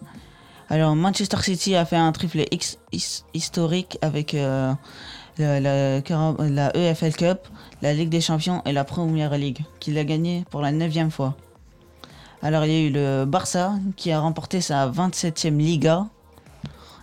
Alors, 0.70 0.96
Manchester 0.96 1.38
City 1.42 1.76
a 1.76 1.84
fait 1.86 1.98
un 1.98 2.12
triplé 2.14 2.48
X- 2.52 2.78
his- 2.94 3.26
historique 3.34 3.98
avec 4.02 4.34
euh, 4.34 4.74
la, 5.38 6.76
EFL 6.76 7.14
Cup, 7.14 7.40
la 7.82 7.94
Ligue 7.94 8.10
des 8.10 8.22
Champions 8.22 8.62
et 8.66 8.72
la 8.72 8.84
Première 8.84 9.38
Ligue, 9.38 9.60
qu'il 9.80 9.98
a 9.98 10.04
gagné 10.04 10.46
pour 10.50 10.62
la 10.62 10.72
9e 10.72 11.10
fois. 11.10 11.36
Alors, 12.42 12.66
il 12.66 12.72
y 12.72 12.76
a 12.76 12.82
eu 12.82 12.90
le 12.92 13.26
Barça 13.26 13.74
qui 13.96 14.12
a 14.12 14.20
remporté 14.20 14.62
sa 14.62 14.90
27e 14.90 15.58
Liga. 15.58 16.08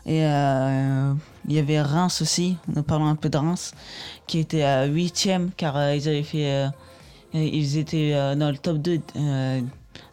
Et 0.07 0.25
euh, 0.25 1.13
il 1.47 1.55
y 1.55 1.59
avait 1.59 1.81
Reims 1.81 2.23
aussi, 2.23 2.57
nous 2.75 2.83
parlons 2.83 3.07
un 3.07 3.17
peu 3.17 3.29
de 3.29 3.37
Reims, 3.37 3.73
qui 4.27 4.39
était 4.39 4.63
à 4.63 4.89
8ème 4.89 5.51
car 5.57 5.77
euh, 5.77 5.95
ils 5.95 6.09
avaient 6.09 6.23
fait. 6.23 6.47
euh, 6.47 6.69
ils 7.35 7.77
étaient 7.77 8.13
dans 8.35 8.51
le 8.51 8.57
top 8.57 8.79
2. 8.79 9.01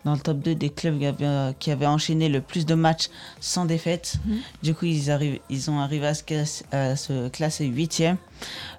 Dans 0.06 0.14
le 0.14 0.20
top 0.20 0.40
2 0.40 0.56
des 0.56 0.70
clubs 0.70 0.98
qui 1.00 1.06
avaient, 1.06 1.26
euh, 1.26 1.52
qui 1.58 1.72
avaient 1.72 1.86
enchaîné 1.86 2.30
le 2.30 2.42
plus 2.42 2.66
de 2.66 2.76
matchs 2.76 3.10
sans 3.40 3.66
défaite. 3.66 4.16
Mhm. 4.26 4.38
Du 4.64 4.74
coup, 4.74 4.86
ils, 4.86 5.12
arrivent, 5.12 5.40
ils 5.50 5.70
ont 5.70 5.80
arrivé 5.80 6.08
à 6.08 6.14
se, 6.14 6.24
classer- 6.24 6.66
à 6.72 6.96
se 6.96 7.30
classer 7.30 7.66
8 7.66 8.04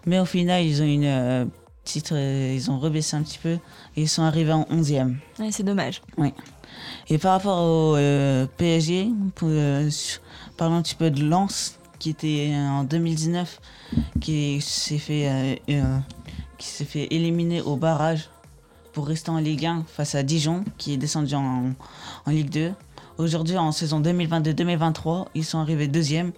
Mais 0.06 0.18
au 0.18 0.24
final, 0.24 0.64
ils 0.64 0.80
ont 0.82 0.86
une 0.86 1.04
euh, 1.04 1.44
petite. 1.84 2.12
euh, 2.12 2.52
ils 2.54 2.70
ont 2.70 2.78
rebaissé 2.78 3.16
un 3.16 3.22
petit 3.22 3.38
peu 3.38 3.52
et 3.96 4.02
ils 4.02 4.08
sont 4.08 4.22
arrivés 4.22 4.52
en 4.52 4.66
11e. 4.70 5.16
Ouais, 5.38 5.50
c'est 5.50 5.62
dommage. 5.64 6.00
Et 7.08 7.18
par 7.18 7.32
rapport 7.32 7.58
au 7.62 7.96
euh, 7.96 8.46
PSG, 8.56 9.08
pour, 9.34 9.48
euh, 9.50 9.88
parlons 10.56 10.76
un 10.76 10.82
petit 10.82 10.94
peu 10.94 11.10
de 11.10 11.22
Lens, 11.24 11.78
qui 11.98 12.10
était 12.10 12.52
en 12.54 12.84
2019, 12.84 13.60
qui 14.20 14.60
s'est 14.60 14.98
fait, 14.98 15.60
qui 16.58 16.66
s'est 16.66 16.84
fait 16.84 17.08
éliminer 17.12 17.60
au 17.62 17.76
barrage 17.76 18.28
pour 18.98 19.06
rester 19.06 19.30
en 19.30 19.38
Ligue 19.38 19.64
1 19.64 19.84
face 19.86 20.16
à 20.16 20.24
Dijon, 20.24 20.64
qui 20.76 20.92
est 20.92 20.96
descendu 20.96 21.32
en, 21.36 21.66
en 22.26 22.30
Ligue 22.32 22.50
2. 22.50 22.72
Aujourd'hui, 23.18 23.56
en 23.56 23.70
saison 23.70 24.00
2022-2023, 24.00 25.26
ils 25.36 25.44
sont 25.44 25.60
arrivés 25.60 25.86
deuxième 25.86 26.30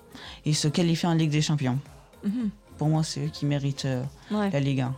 et 0.44 0.50
ils 0.50 0.54
se 0.54 0.68
qualifient 0.68 1.06
en 1.06 1.14
Ligue 1.14 1.30
des 1.30 1.40
Champions. 1.40 1.78
Mhm. 2.22 2.50
Pour 2.76 2.88
moi, 2.88 3.02
c'est 3.02 3.20
eux 3.24 3.30
qui 3.32 3.46
méritent 3.46 3.86
euh, 3.86 4.02
Ouais. 4.30 4.50
la 4.50 4.60
Ligue 4.60 4.82
1. 4.82 4.94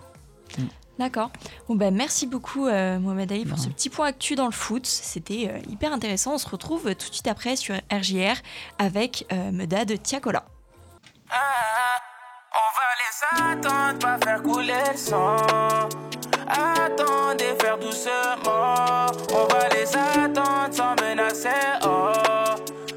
D'accord. 0.99 1.31
Bon 1.69 1.77
ben 1.77 1.95
merci 1.95 2.27
beaucoup 2.27 2.67
euh, 2.67 2.99
Mohamed 2.99 3.31
Ali 3.31 3.45
pour 3.45 3.57
Ouais. 3.57 3.65
ce 3.65 3.69
petit 3.69 3.91
point 3.91 4.09
actu 4.09 4.35
dans 4.35 4.47
le 4.47 4.51
foot. 4.51 4.85
C'était 4.85 5.49
euh, 5.49 5.59
hyper 5.71 5.93
intéressant. 5.93 6.35
On 6.35 6.39
se 6.39 6.49
retrouve 6.49 6.83
tout 6.97 7.09
de 7.11 7.15
suite 7.15 7.29
après 7.29 7.55
sur 7.55 7.77
RJR 7.93 8.35
avec 8.81 9.25
euh, 9.33 9.53
Meda 9.53 9.85
de 9.85 9.95
Tiakola. 9.95 10.45
On 11.31 12.69
va 12.77 13.53
les 13.55 13.55
attendre, 13.55 13.99
pas 14.01 14.19
faire 14.19 14.43
couler 14.43 14.75
le 14.91 14.97
sang. 14.99 15.37
On 18.05 19.47
va 19.47 19.69
les 19.69 19.89
attendre 19.97 20.73
sans 20.73 20.95
menacer. 21.03 21.49
Oh. 21.85 22.13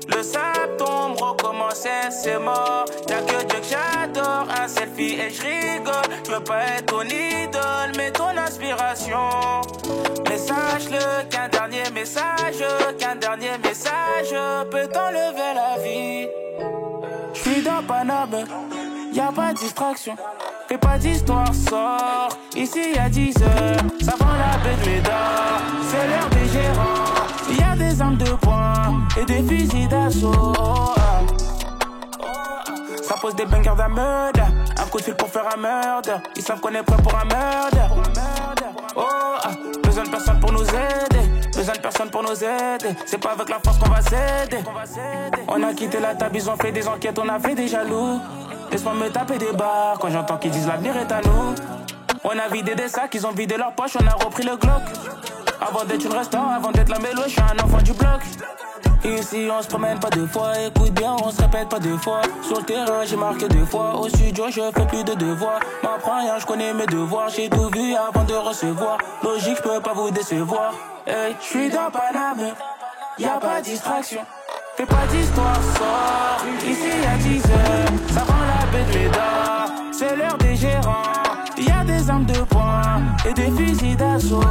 Le 0.07 0.23
sable 0.23 0.77
tombe, 0.77 1.19
recommencer, 1.19 2.09
c'est 2.09 2.39
mort. 2.39 2.85
Y'a 3.07 3.21
que 3.21 3.45
Dieu 3.45 3.59
que 3.59 3.67
j'adore, 3.69 4.47
un 4.49 4.67
selfie 4.67 5.19
et 5.19 5.29
je 5.29 5.41
rigole. 5.41 5.93
Je 6.25 6.31
veux 6.31 6.43
pas 6.43 6.63
être 6.77 6.87
ton 6.87 7.03
idole, 7.03 7.91
mais 7.97 8.11
ton 8.11 8.35
inspiration. 8.35 9.19
Mais 10.27 10.37
sache-le 10.37 11.29
qu'un 11.29 11.49
dernier 11.49 11.89
message, 11.93 12.63
qu'un 12.97 13.15
dernier 13.15 13.57
message 13.63 14.35
peut 14.71 14.87
t'enlever 14.87 15.53
la 15.53 15.77
vie. 15.83 16.27
J'suis 17.33 17.61
dans 17.61 17.83
Paname, 17.87 18.45
y 19.13 19.19
a 19.19 19.31
pas 19.31 19.53
de 19.53 19.59
distraction. 19.59 20.15
Fais 20.67 20.79
pas 20.79 20.97
d'histoire, 20.97 21.53
sort. 21.53 22.29
Ici 22.55 22.93
y 22.95 22.97
a 22.97 23.07
10 23.07 23.35
heures, 23.43 23.81
ça 24.05 24.13
vend 24.19 24.33
la 24.33 24.55
de 24.63 24.89
Médard. 24.89 25.61
C'est 25.89 26.07
l'heure 26.07 26.29
des 26.29 26.47
gérants. 26.49 27.59
Y 27.59 27.63
a 27.63 27.75
des 27.75 28.01
armes 28.01 28.17
de 28.17 28.31
poing 28.35 29.01
et 29.19 29.25
des 29.25 29.41
fusils 29.43 29.87
d'assaut. 29.87 30.53
Ça 33.01 33.15
pose 33.21 33.35
des 33.35 33.45
bangers 33.45 33.75
d'un 33.77 33.87
meurtre. 33.87 34.41
Un 34.77 34.85
coup 34.89 34.99
de 34.99 35.03
fil 35.03 35.15
pour 35.15 35.29
faire 35.29 35.45
un 35.53 35.57
meurtre. 35.57 36.21
Ils 36.35 36.43
savent 36.43 36.59
qu'on 36.59 36.73
est 36.73 36.83
prêt 36.83 37.01
pour 37.01 37.15
un 37.15 37.25
meurtre. 37.25 37.77
Oh, 38.95 39.01
ah. 39.43 39.51
Besoin 39.83 40.03
de 40.03 40.09
personne 40.09 40.39
pour 40.39 40.51
nous 40.51 40.63
aider. 40.63 41.25
Besoin 41.55 41.73
de 41.73 41.79
personne 41.79 42.09
pour 42.09 42.23
nous 42.23 42.43
aider. 42.43 42.95
C'est 43.05 43.17
pas 43.17 43.31
avec 43.31 43.49
la 43.49 43.59
force 43.59 43.77
qu'on 43.79 43.89
va 43.89 44.01
s'aider. 44.01 44.63
On 45.47 45.63
a 45.63 45.73
quitté 45.73 45.99
la 45.99 46.15
table, 46.15 46.35
ils 46.35 46.49
ont 46.49 46.57
fait 46.57 46.71
des 46.71 46.87
enquêtes, 46.87 47.17
on 47.17 47.29
a 47.29 47.39
fait 47.39 47.55
des 47.55 47.67
jaloux. 47.67 48.19
Laisse-moi 48.71 48.93
me 48.93 49.09
taper 49.09 49.37
des 49.37 49.53
barres 49.53 49.97
quand 49.99 50.09
j'entends 50.09 50.37
qu'ils 50.37 50.51
disent 50.51 50.67
l'avenir 50.67 50.95
est 50.97 51.11
à 51.11 51.21
nous. 51.21 51.55
On 52.27 52.39
a 52.39 52.47
vidé 52.51 52.73
des 52.73 52.87
sacs, 52.87 53.13
ils 53.13 53.27
ont 53.27 53.31
vidé 53.31 53.55
leurs 53.55 53.73
poches, 53.73 53.95
on 54.01 54.07
a 54.07 54.25
repris 54.25 54.43
le 54.43 54.57
Glock. 54.57 54.81
Avant 55.61 55.85
d'être 55.85 56.03
une 56.03 56.11
restant, 56.11 56.49
avant 56.49 56.71
d'être 56.71 56.89
la 56.89 56.97
mélo, 56.97 57.21
je 57.25 57.29
suis 57.29 57.41
un 57.41 57.63
enfant 57.63 57.81
du 57.83 57.93
bloc. 57.93 58.21
Ici 59.03 59.47
on 59.55 59.61
se 59.61 59.67
promène 59.67 59.99
pas 59.99 60.09
deux 60.09 60.25
fois, 60.25 60.53
écoute 60.59 60.91
bien, 60.93 61.15
on 61.23 61.29
se 61.29 61.39
répète 61.39 61.69
pas 61.69 61.77
deux 61.77 61.97
fois. 61.97 62.21
Sur 62.41 62.57
le 62.57 62.63
terrain 62.63 63.05
j'ai 63.05 63.15
marqué 63.15 63.47
deux 63.47 63.65
fois, 63.65 63.95
au 63.99 64.09
studio 64.09 64.45
je 64.49 64.61
fais 64.73 64.87
plus 64.87 65.03
de 65.03 65.13
devoirs. 65.13 65.59
M'apprends 65.83 66.17
rien, 66.21 66.39
je 66.39 66.45
connais 66.47 66.73
mes 66.73 66.87
devoirs, 66.87 67.29
j'ai 67.29 67.47
tout 67.47 67.69
vu 67.69 67.93
avant 67.93 68.23
de 68.23 68.33
recevoir. 68.33 68.97
Logique, 69.21 69.57
je 69.57 69.61
peux 69.61 69.79
pas 69.79 69.93
vous 69.93 70.09
décevoir. 70.09 70.73
Hey, 71.05 71.35
je 71.39 71.45
suis 71.45 71.69
dans 71.69 71.91
Paname, 71.91 72.55
y 73.19 73.25
a 73.25 73.37
pas 73.37 73.59
de 73.59 73.65
distraction. 73.65 74.21
Fais 74.75 74.87
pas 74.87 75.05
d'histoire, 75.11 75.55
sort. 75.77 76.43
Ici 76.67 76.89
y'a 77.03 77.17
10 77.17 77.45
heures, 77.45 77.89
ça 78.11 78.21
rend 78.21 78.41
la 78.41 78.65
baie 78.71 78.91
de 78.91 78.97
Médard. 78.97 79.67
C'est 79.91 80.15
l'heure 80.15 80.37
des 80.39 80.55
gérants, 80.55 81.03
des 82.05 82.11
armes 82.11 82.25
de 82.25 82.39
poing 82.41 83.01
et 83.27 83.33
des 83.33 83.51
fusils 83.51 83.95
d'assaut. 83.95 84.41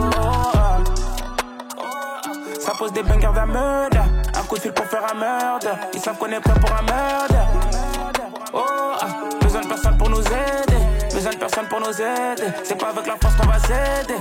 Ça 2.61 2.73
pose 2.79 2.93
des 2.93 3.03
bangers 3.03 3.33
d'un 3.35 3.47
meurtre. 3.47 3.99
Un 4.35 4.43
coup 4.43 4.57
de 4.57 4.61
fil 4.61 4.73
pour 4.73 4.87
faire 4.87 5.03
un 5.13 5.15
meurtre. 5.15 5.69
Ils 5.93 6.01
savent 6.01 6.19
qu'on 6.19 6.31
est 6.31 6.41
prêt 6.41 6.59
pour 6.61 6.71
un 6.73 6.83
meurtre. 6.83 7.35
Oh, 8.53 8.61
ah, 9.01 9.07
besoin 9.41 9.61
de 9.61 9.67
personne 9.69 9.97
pour 9.97 10.11
nous 10.11 10.21
aider. 10.21 11.13
Besoin 11.13 11.33
de 11.33 11.37
personne 11.37 11.67
pour 11.69 11.81
nous 11.81 12.01
aider. 12.01 12.53
C'est 12.65 12.79
pas 12.79 12.89
avec 12.89 13.07
la 13.07 13.17
force 13.21 13.37
qu'on 13.37 13.47
va 13.47 13.59
s'aider. 13.59 14.21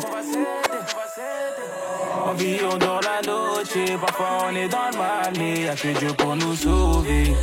On 2.25 2.33
vit, 2.33 2.59
on 2.71 2.77
dort 2.77 3.01
la 3.01 3.27
noche. 3.27 3.99
Parfois 3.99 4.47
on 4.49 4.55
est 4.55 4.67
dans 4.67 4.89
le 4.91 4.97
mal, 4.97 5.33
mais 5.37 5.61
y'a 5.61 5.75
que 5.75 5.87
Dieu 5.87 6.13
pour 6.13 6.35
nous 6.35 6.55
sauver. 6.55 7.35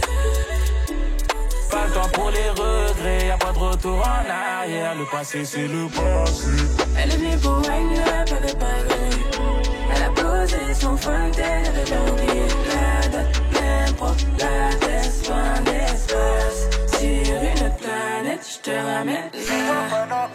Retour 3.60 3.98
en 3.98 4.28
arrière. 4.28 4.94
Le 4.94 5.04
passé, 5.10 5.44
c'est 5.44 5.68
le 5.68 5.86
passé. 5.88 6.50
Elle 6.98 7.12
est 7.12 7.16
venue 7.16 7.36
pour 7.38 7.58
régner, 7.58 8.00
pas 8.00 8.24
de 8.24 8.52
pagaille. 8.52 9.20
Elle 9.94 10.02
a 10.02 10.10
posé 10.10 10.74
son 10.74 10.96
fond, 10.96 11.10
elle 11.36 11.66
avait 11.66 12.10
oublié 12.10 12.42
la 12.68 13.08
date, 13.08 13.42
n'importe 13.52 14.26
la 14.38 14.74
d'espace, 14.86 15.62
d'espace. 15.64 16.60
Sur 16.98 17.42
une 17.42 17.70
planète, 17.76 18.46
je 18.50 18.58
te 18.60 18.70
ramène 18.70 19.30
là. 20.08 20.28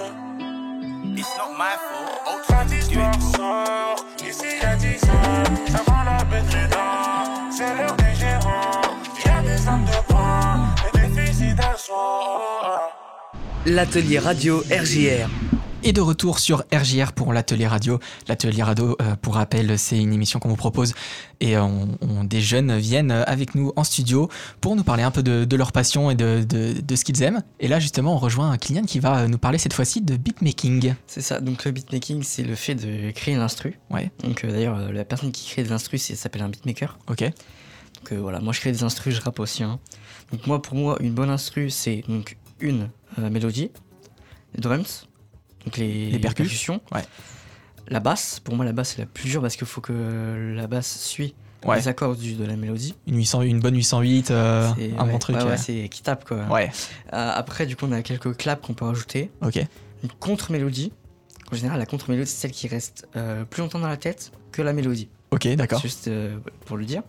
It's 1.17 1.29
not 1.37 1.51
my 1.57 1.75
fault. 1.77 2.41
Pas 2.47 2.65
d'histoire, 2.65 3.21
sort. 3.35 4.05
Ici 4.27 4.47
y'a 4.61 4.75
10 4.75 5.03
ans. 5.05 5.55
Y'a 7.59 7.94
L'atelier 13.65 14.19
radio 14.19 14.59
RJR. 14.71 15.29
Et 15.83 15.93
de 15.93 16.01
retour 16.01 16.39
sur 16.39 16.63
RJR 16.73 17.13
pour 17.13 17.31
l'atelier 17.33 17.67
radio. 17.67 17.99
L'atelier 18.27 18.63
radio, 18.63 18.95
euh, 19.01 19.15
pour 19.15 19.35
rappel, 19.35 19.77
c'est 19.77 19.97
une 19.99 20.13
émission 20.13 20.39
qu'on 20.39 20.49
vous 20.49 20.55
propose 20.55 20.93
et 21.41 21.55
euh, 21.57 21.63
on- 21.63 21.97
on- 22.01 22.23
des 22.23 22.41
jeunes 22.41 22.75
viennent 22.77 23.11
avec 23.11 23.53
nous 23.55 23.71
en 23.75 23.83
studio 23.83 24.29
pour 24.61 24.75
nous 24.75 24.83
parler 24.83 25.03
un 25.03 25.11
peu 25.11 25.21
de, 25.21 25.45
de 25.45 25.55
leur 25.55 25.71
passion 25.71 26.09
et 26.09 26.15
de, 26.15 26.43
de- 26.47 26.79
de 26.81 26.95
ce 26.95 27.03
qu'ils 27.05 27.21
aiment. 27.21 27.43
Et 27.59 27.67
là, 27.67 27.79
justement, 27.79 28.15
on 28.15 28.17
rejoint 28.17 28.55
Kylian 28.57 28.83
qui 28.83 28.99
va 28.99 29.27
nous 29.27 29.37
parler 29.37 29.57
cette 29.59 29.73
fois-ci 29.73 30.01
de 30.01 30.15
beatmaking. 30.17 30.95
C'est 31.07 31.21
ça, 31.21 31.39
donc 31.39 31.65
le 31.65 31.71
beatmaking, 31.71 32.23
c'est 32.23 32.43
le 32.43 32.55
fait 32.55 32.75
de 32.75 33.11
créer 33.11 33.35
l'instru. 33.35 33.77
Ouais. 33.91 34.11
Donc 34.23 34.43
euh, 34.43 34.51
d'ailleurs, 34.51 34.91
la 34.91 35.05
personne 35.05 35.31
qui 35.31 35.47
crée 35.51 35.63
des 35.63 35.71
instrus, 35.71 36.01
s'appelle 36.13 36.41
un 36.41 36.49
beatmaker. 36.49 36.97
Ok. 37.09 37.21
Donc 37.21 38.11
euh, 38.11 38.17
voilà, 38.19 38.39
moi 38.39 38.53
je 38.53 38.59
crée 38.59 38.71
des 38.71 38.83
instrus, 38.83 39.15
je 39.15 39.21
rappe 39.21 39.39
aussi. 39.39 39.63
hein. 39.63 39.79
Donc 40.31 40.47
moi, 40.47 40.61
pour 40.61 40.75
moi, 40.75 40.97
une 40.99 41.13
bonne 41.13 41.29
instru, 41.29 41.69
c'est 41.69 42.03
donc 42.07 42.37
une 42.59 42.89
mélodie, 43.17 43.71
les 44.53 44.61
drums, 44.61 45.07
donc 45.65 45.77
les, 45.77 46.11
Les 46.11 46.19
percus. 46.19 46.45
percussions. 46.45 46.81
Ouais. 46.93 47.03
La 47.87 47.99
basse, 47.99 48.39
pour 48.39 48.55
moi 48.55 48.65
la 48.65 48.71
basse 48.71 48.93
c'est 48.95 48.99
la 49.01 49.05
plus 49.05 49.29
dure 49.29 49.41
parce 49.41 49.55
qu'il 49.55 49.67
faut 49.67 49.81
que 49.81 50.53
la 50.55 50.67
basse 50.67 50.99
suit 50.99 51.35
Ouais. 51.65 51.77
les 51.77 51.87
accords 51.87 52.15
du- 52.15 52.35
de 52.35 52.45
la 52.45 52.55
mélodie. 52.55 52.93
Une, 53.07 53.15
800, 53.17 53.41
une 53.41 53.59
bonne 53.59 53.75
808, 53.75 54.29
euh, 54.29 54.67
un 54.67 54.75
ouais, 55.05 55.11
bon 55.11 55.17
truc. 55.17 55.35
euh. 55.37 55.55
c'est 55.57 55.89
qui 55.89 56.03
tape 56.03 56.23
quoi. 56.23 56.37
Euh, 56.37 56.67
après, 57.11 57.65
du 57.65 57.75
coup, 57.75 57.85
on 57.87 57.91
a 57.91 58.03
quelques 58.03 58.37
claps 58.37 58.63
qu'on 58.65 58.75
peut 58.75 58.85
rajouter. 58.85 59.31
ok. 59.41 59.55
Une 60.03 60.09
contre-mélodie. 60.19 60.91
En 61.51 61.55
général, 61.55 61.79
la 61.79 61.87
contre-mélodie, 61.87 62.29
c'est 62.29 62.41
celle 62.41 62.51
qui 62.51 62.67
reste 62.67 63.07
euh, 63.15 63.45
plus 63.45 63.61
longtemps 63.61 63.79
dans 63.79 63.87
la 63.87 63.97
tête 63.97 64.31
que 64.51 64.61
la 64.61 64.73
mélodie. 64.73 65.09
Ok, 65.31 65.47
d'accord. 65.55 65.79
Juste 65.81 66.07
euh, 66.07 66.37
pour 66.65 66.77
le 66.77 66.85
dire. 66.85 67.01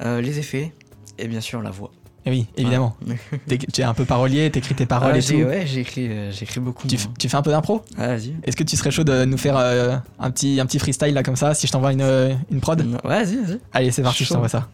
Euh, 0.00 0.20
les 0.20 0.38
effets 0.38 0.72
et 1.18 1.26
bien 1.26 1.40
sûr 1.40 1.60
la 1.60 1.70
voix. 1.70 1.90
Eh 2.26 2.30
oui, 2.30 2.46
évidemment. 2.56 2.96
Tu 3.72 3.80
es 3.80 3.84
un 3.84 3.94
peu 3.94 4.04
parolier, 4.04 4.50
t'écris 4.50 4.74
tes 4.74 4.84
paroles 4.84 5.12
Ah, 5.14 5.18
et 5.18 5.22
tout. 5.22 5.34
Ouais, 5.34 5.64
j'ai 5.64 5.80
écrit, 5.80 6.08
euh, 6.10 6.32
beaucoup. 6.56 6.88
Tu, 6.88 6.98
fais 7.28 7.36
un 7.36 7.42
peu 7.42 7.52
d'impro? 7.52 7.84
Ah, 7.96 8.08
vas-y. 8.08 8.34
Est-ce 8.42 8.56
que 8.56 8.64
tu 8.64 8.76
serais 8.76 8.90
chaud 8.90 9.04
de 9.04 9.24
nous 9.24 9.38
faire 9.38 9.56
euh, 9.56 9.96
un, 10.18 10.30
petit, 10.32 10.58
un 10.58 10.66
petit 10.66 10.80
freestyle 10.80 11.14
là 11.14 11.22
comme 11.22 11.36
ça 11.36 11.54
si 11.54 11.68
je 11.68 11.72
t'envoie 11.72 11.92
une, 11.92 12.00
euh, 12.02 12.34
une 12.50 12.60
prod? 12.60 12.80
Ouais, 12.80 13.24
vas-y, 13.24 13.36
vas-y. 13.36 13.60
Allez, 13.72 13.92
c'est 13.92 14.02
parti, 14.02 14.24
je 14.24 14.30
t'envoie 14.30 14.48
ça. 14.48 14.68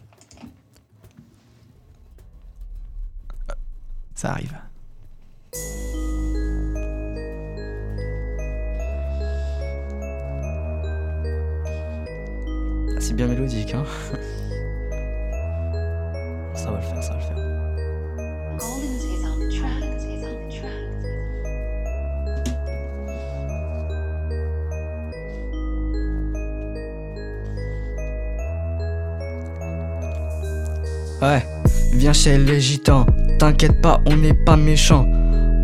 Ça 4.15 4.31
arrive. 4.31 4.53
Ah, 12.95 12.99
c'est 12.99 13.15
bien 13.15 13.27
mélodique, 13.27 13.75
hein. 13.75 13.83
ça 16.63 16.71
va 16.71 16.77
le 16.77 16.83
faire, 16.83 17.03
ça 17.03 17.11
va 17.11 17.19
le 17.19 17.23
faire. 17.25 17.35
Ouais, 31.21 31.45
viens 31.93 32.13
chez 32.13 32.37
les 32.37 32.61
gitans, 32.61 33.05
t'inquiète 33.39 33.81
pas, 33.81 34.01
on 34.05 34.15
n'est 34.15 34.33
pas 34.33 34.55
méchant. 34.55 35.05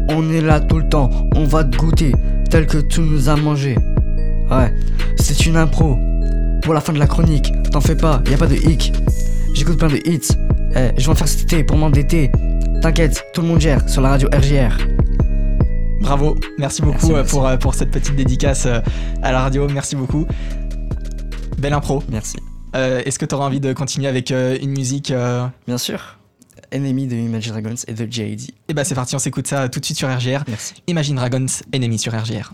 On 0.09 0.29
est 0.31 0.41
là 0.41 0.59
tout 0.59 0.79
le 0.79 0.89
temps, 0.89 1.09
on 1.35 1.45
va 1.45 1.63
te 1.63 1.77
goûter, 1.77 2.13
tel 2.49 2.65
que 2.65 2.77
tu 2.77 2.99
nous 3.01 3.29
as 3.29 3.37
mangé. 3.37 3.77
Ouais, 4.51 4.73
c'est 5.17 5.45
une 5.45 5.55
impro. 5.55 5.97
Pour 6.61 6.73
la 6.73 6.81
fin 6.81 6.91
de 6.91 6.99
la 6.99 7.07
chronique, 7.07 7.53
t'en 7.71 7.79
fais 7.79 7.95
pas, 7.95 8.21
y 8.29 8.33
a 8.33 8.37
pas 8.37 8.47
de 8.47 8.55
hic. 8.55 8.91
J'écoute 9.53 9.77
plein 9.77 9.87
de 9.87 9.99
hits, 10.05 10.29
eh, 10.75 10.91
je 10.97 11.05
vais 11.05 11.09
en 11.09 11.15
faire 11.15 11.27
cet 11.27 11.41
été 11.43 11.63
pour 11.63 11.77
m'endetter. 11.77 12.31
T'inquiète, 12.81 13.25
tout 13.33 13.41
le 13.41 13.47
monde 13.47 13.59
gère 13.61 13.87
sur 13.89 14.01
la 14.01 14.09
radio 14.09 14.29
RJR. 14.33 14.77
Bravo, 16.01 16.37
merci 16.57 16.81
beaucoup 16.81 16.93
Merci, 17.07 17.11
euh, 17.11 17.15
merci. 17.17 17.31
Pour, 17.31 17.47
euh, 17.47 17.57
pour 17.57 17.73
cette 17.75 17.91
petite 17.91 18.15
dédicace 18.15 18.65
euh, 18.65 18.79
à 19.21 19.31
la 19.31 19.41
radio, 19.41 19.67
merci 19.67 19.95
beaucoup. 19.95 20.25
Belle 21.57 21.73
impro. 21.73 22.03
Merci. 22.09 22.37
Euh, 22.75 23.01
Est-ce 23.05 23.19
que 23.19 23.25
tu 23.25 23.35
auras 23.35 23.45
envie 23.47 23.59
de 23.59 23.73
continuer 23.73 24.07
avec 24.07 24.31
euh, 24.31 24.57
une 24.61 24.71
musique 24.71 25.11
euh, 25.11 25.45
Bien 25.67 25.77
sûr. 25.77 26.17
Enemy 26.71 27.07
de 27.07 27.15
Imagine 27.15 27.51
Dragons 27.53 27.75
et 27.87 27.93
de 27.93 28.05
JD. 28.09 28.51
Eh 28.67 28.73
bah 28.73 28.83
c'est 28.83 28.93
parti, 28.95 29.15
on 29.15 29.19
s'écoute 29.19 29.47
ça 29.47 29.67
tout 29.69 29.79
de 29.79 29.85
suite 29.85 29.97
sur 29.97 30.07
RGR. 30.07 30.43
Merci. 30.47 30.75
Imagine 30.87 31.15
Dragons, 31.15 31.47
ennemi 31.73 31.97
sur 31.97 32.13
RGR. 32.13 32.53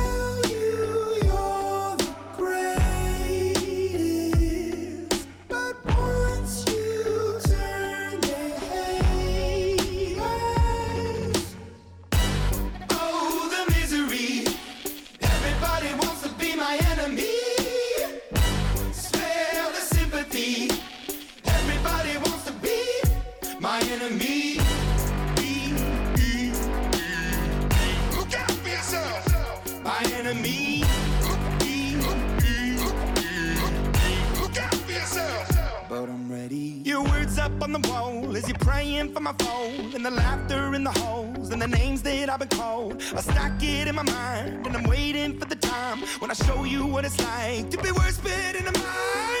That 42.21 42.29
I've 42.29 42.39
been 42.39 42.49
called. 42.49 43.01
I 43.15 43.21
stack 43.21 43.63
it 43.63 43.87
in 43.87 43.95
my 43.95 44.03
mind 44.03 44.67
and 44.67 44.77
I'm 44.77 44.83
waiting 44.83 45.39
for 45.39 45.45
the 45.45 45.55
time 45.55 45.99
when 46.19 46.29
I 46.29 46.35
show 46.35 46.63
you 46.65 46.85
what 46.85 47.03
it's 47.03 47.19
like 47.19 47.71
to 47.71 47.77
be 47.77 47.91
worse 47.91 48.17
fit 48.17 48.55
in 48.55 48.67
a 48.67 48.71
mind. 48.71 49.40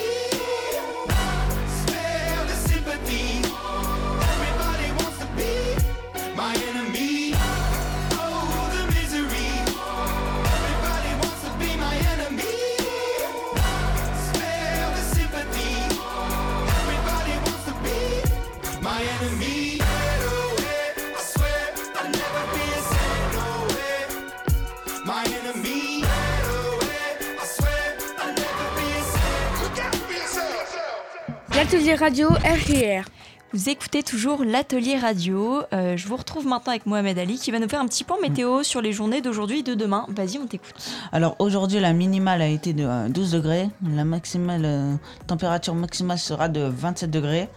L'atelier 31.71 31.95
radio 31.95 32.27
RJR. 32.27 33.05
Vous 33.53 33.69
écoutez 33.69 34.03
toujours 34.03 34.43
l'atelier 34.43 34.97
radio. 34.97 35.61
Euh, 35.71 35.95
je 35.95 36.05
vous 36.05 36.17
retrouve 36.17 36.45
maintenant 36.45 36.71
avec 36.71 36.85
Mohamed 36.85 37.17
Ali 37.17 37.39
qui 37.39 37.49
va 37.49 37.59
nous 37.59 37.69
faire 37.69 37.79
un 37.79 37.85
petit 37.85 38.03
point 38.03 38.17
météo 38.21 38.61
sur 38.63 38.81
les 38.81 38.91
journées 38.91 39.21
d'aujourd'hui 39.21 39.59
et 39.59 39.63
de 39.63 39.73
demain. 39.73 40.05
Vas-y, 40.09 40.37
on 40.37 40.47
t'écoute. 40.47 40.73
Alors 41.13 41.37
aujourd'hui, 41.39 41.79
la 41.79 41.93
minimale 41.93 42.41
a 42.41 42.47
été 42.47 42.73
de 42.73 42.83
euh, 42.83 43.07
12 43.07 43.31
degrés. 43.31 43.69
La 43.89 44.03
maximale, 44.03 44.63
euh, 44.65 44.95
température 45.27 45.73
maximale 45.73 46.19
sera 46.19 46.49
de 46.49 46.59
27 46.59 47.09
degrés. 47.09 47.47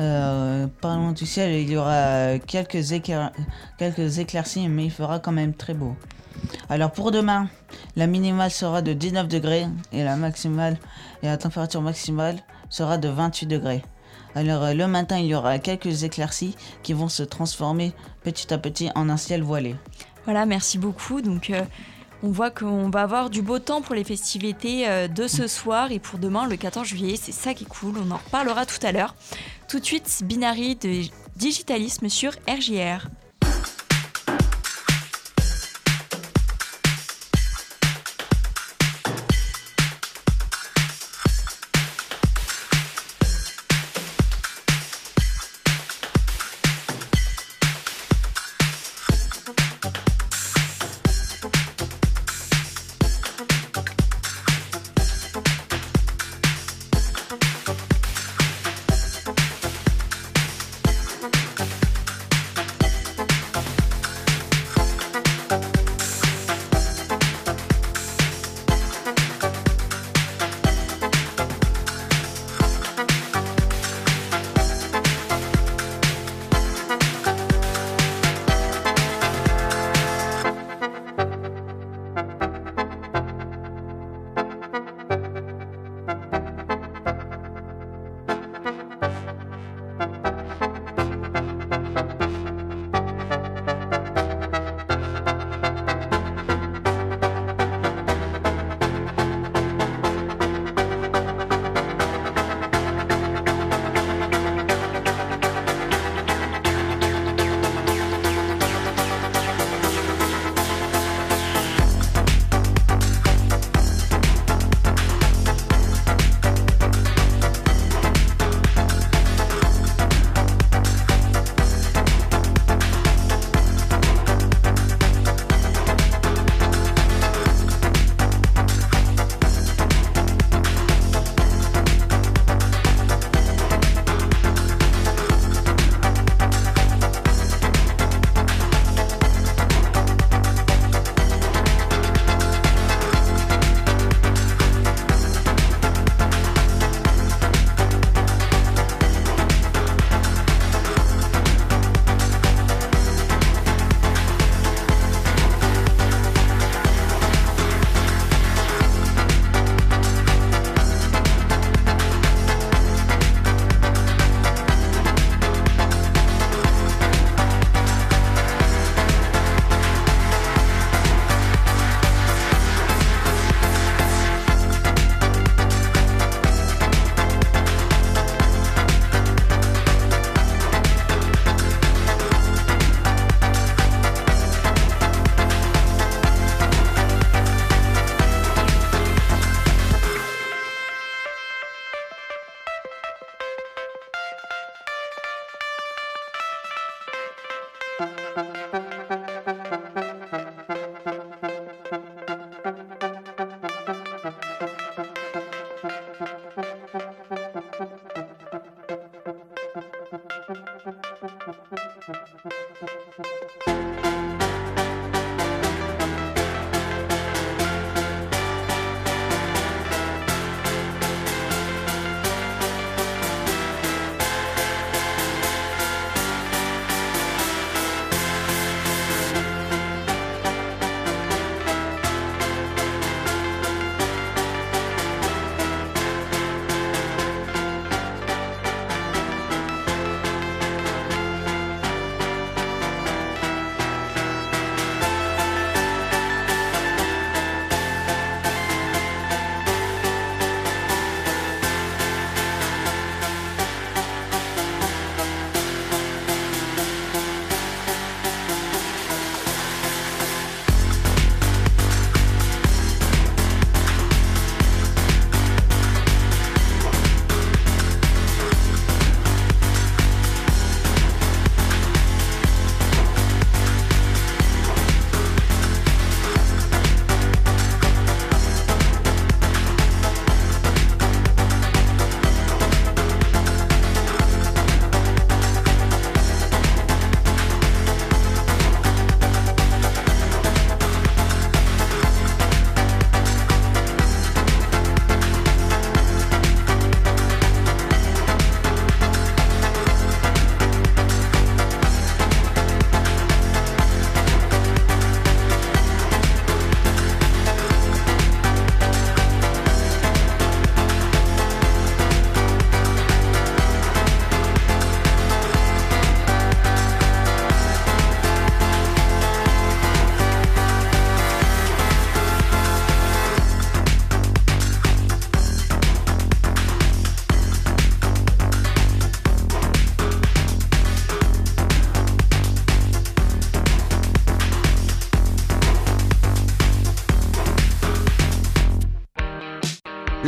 Euh, 0.00 0.66
pas 0.80 0.96
loin 0.96 1.12
du 1.12 1.24
ciel, 1.24 1.52
il 1.52 1.70
y 1.70 1.76
aura 1.76 2.40
quelques, 2.40 2.90
éclair- 2.90 3.30
quelques 3.78 4.18
éclaircies, 4.18 4.68
mais 4.68 4.86
il 4.86 4.90
fera 4.90 5.20
quand 5.20 5.32
même 5.32 5.54
très 5.54 5.74
beau. 5.74 5.94
Alors 6.68 6.90
pour 6.90 7.12
demain, 7.12 7.48
la 7.94 8.08
minimale 8.08 8.50
sera 8.50 8.82
de 8.82 8.94
19 8.94 9.28
degrés 9.28 9.66
et 9.92 10.02
la 10.02 10.16
maximale 10.16 10.76
et 11.22 11.26
la 11.26 11.36
température 11.36 11.80
maximale 11.82 12.36
sera 12.74 12.98
de 12.98 13.08
28 13.08 13.46
degrés. 13.46 13.82
Alors 14.34 14.64
euh, 14.64 14.74
le 14.74 14.88
matin, 14.88 15.18
il 15.18 15.26
y 15.26 15.34
aura 15.34 15.58
quelques 15.58 16.02
éclaircies 16.02 16.56
qui 16.82 16.92
vont 16.92 17.08
se 17.08 17.22
transformer 17.22 17.92
petit 18.24 18.52
à 18.52 18.58
petit 18.58 18.90
en 18.96 19.08
un 19.08 19.16
ciel 19.16 19.42
voilé. 19.42 19.76
Voilà, 20.24 20.44
merci 20.44 20.78
beaucoup. 20.78 21.20
Donc, 21.20 21.50
euh, 21.50 21.62
on 22.24 22.30
voit 22.30 22.50
qu'on 22.50 22.88
va 22.88 23.02
avoir 23.02 23.30
du 23.30 23.42
beau 23.42 23.60
temps 23.60 23.80
pour 23.80 23.94
les 23.94 24.02
festivités 24.02 24.88
euh, 24.88 25.06
de 25.06 25.28
ce 25.28 25.46
soir 25.46 25.92
et 25.92 26.00
pour 26.00 26.18
demain, 26.18 26.48
le 26.48 26.56
14 26.56 26.86
juillet. 26.86 27.16
C'est 27.16 27.32
ça 27.32 27.54
qui 27.54 27.64
est 27.64 27.68
cool. 27.68 27.94
On 27.98 28.10
en 28.10 28.16
reparlera 28.16 28.66
tout 28.66 28.84
à 28.84 28.90
l'heure. 28.90 29.14
Tout 29.68 29.78
de 29.78 29.84
suite, 29.84 30.22
Binary 30.24 30.74
de 30.74 31.02
digitalisme 31.36 32.08
sur 32.08 32.32
RJR. 32.48 33.06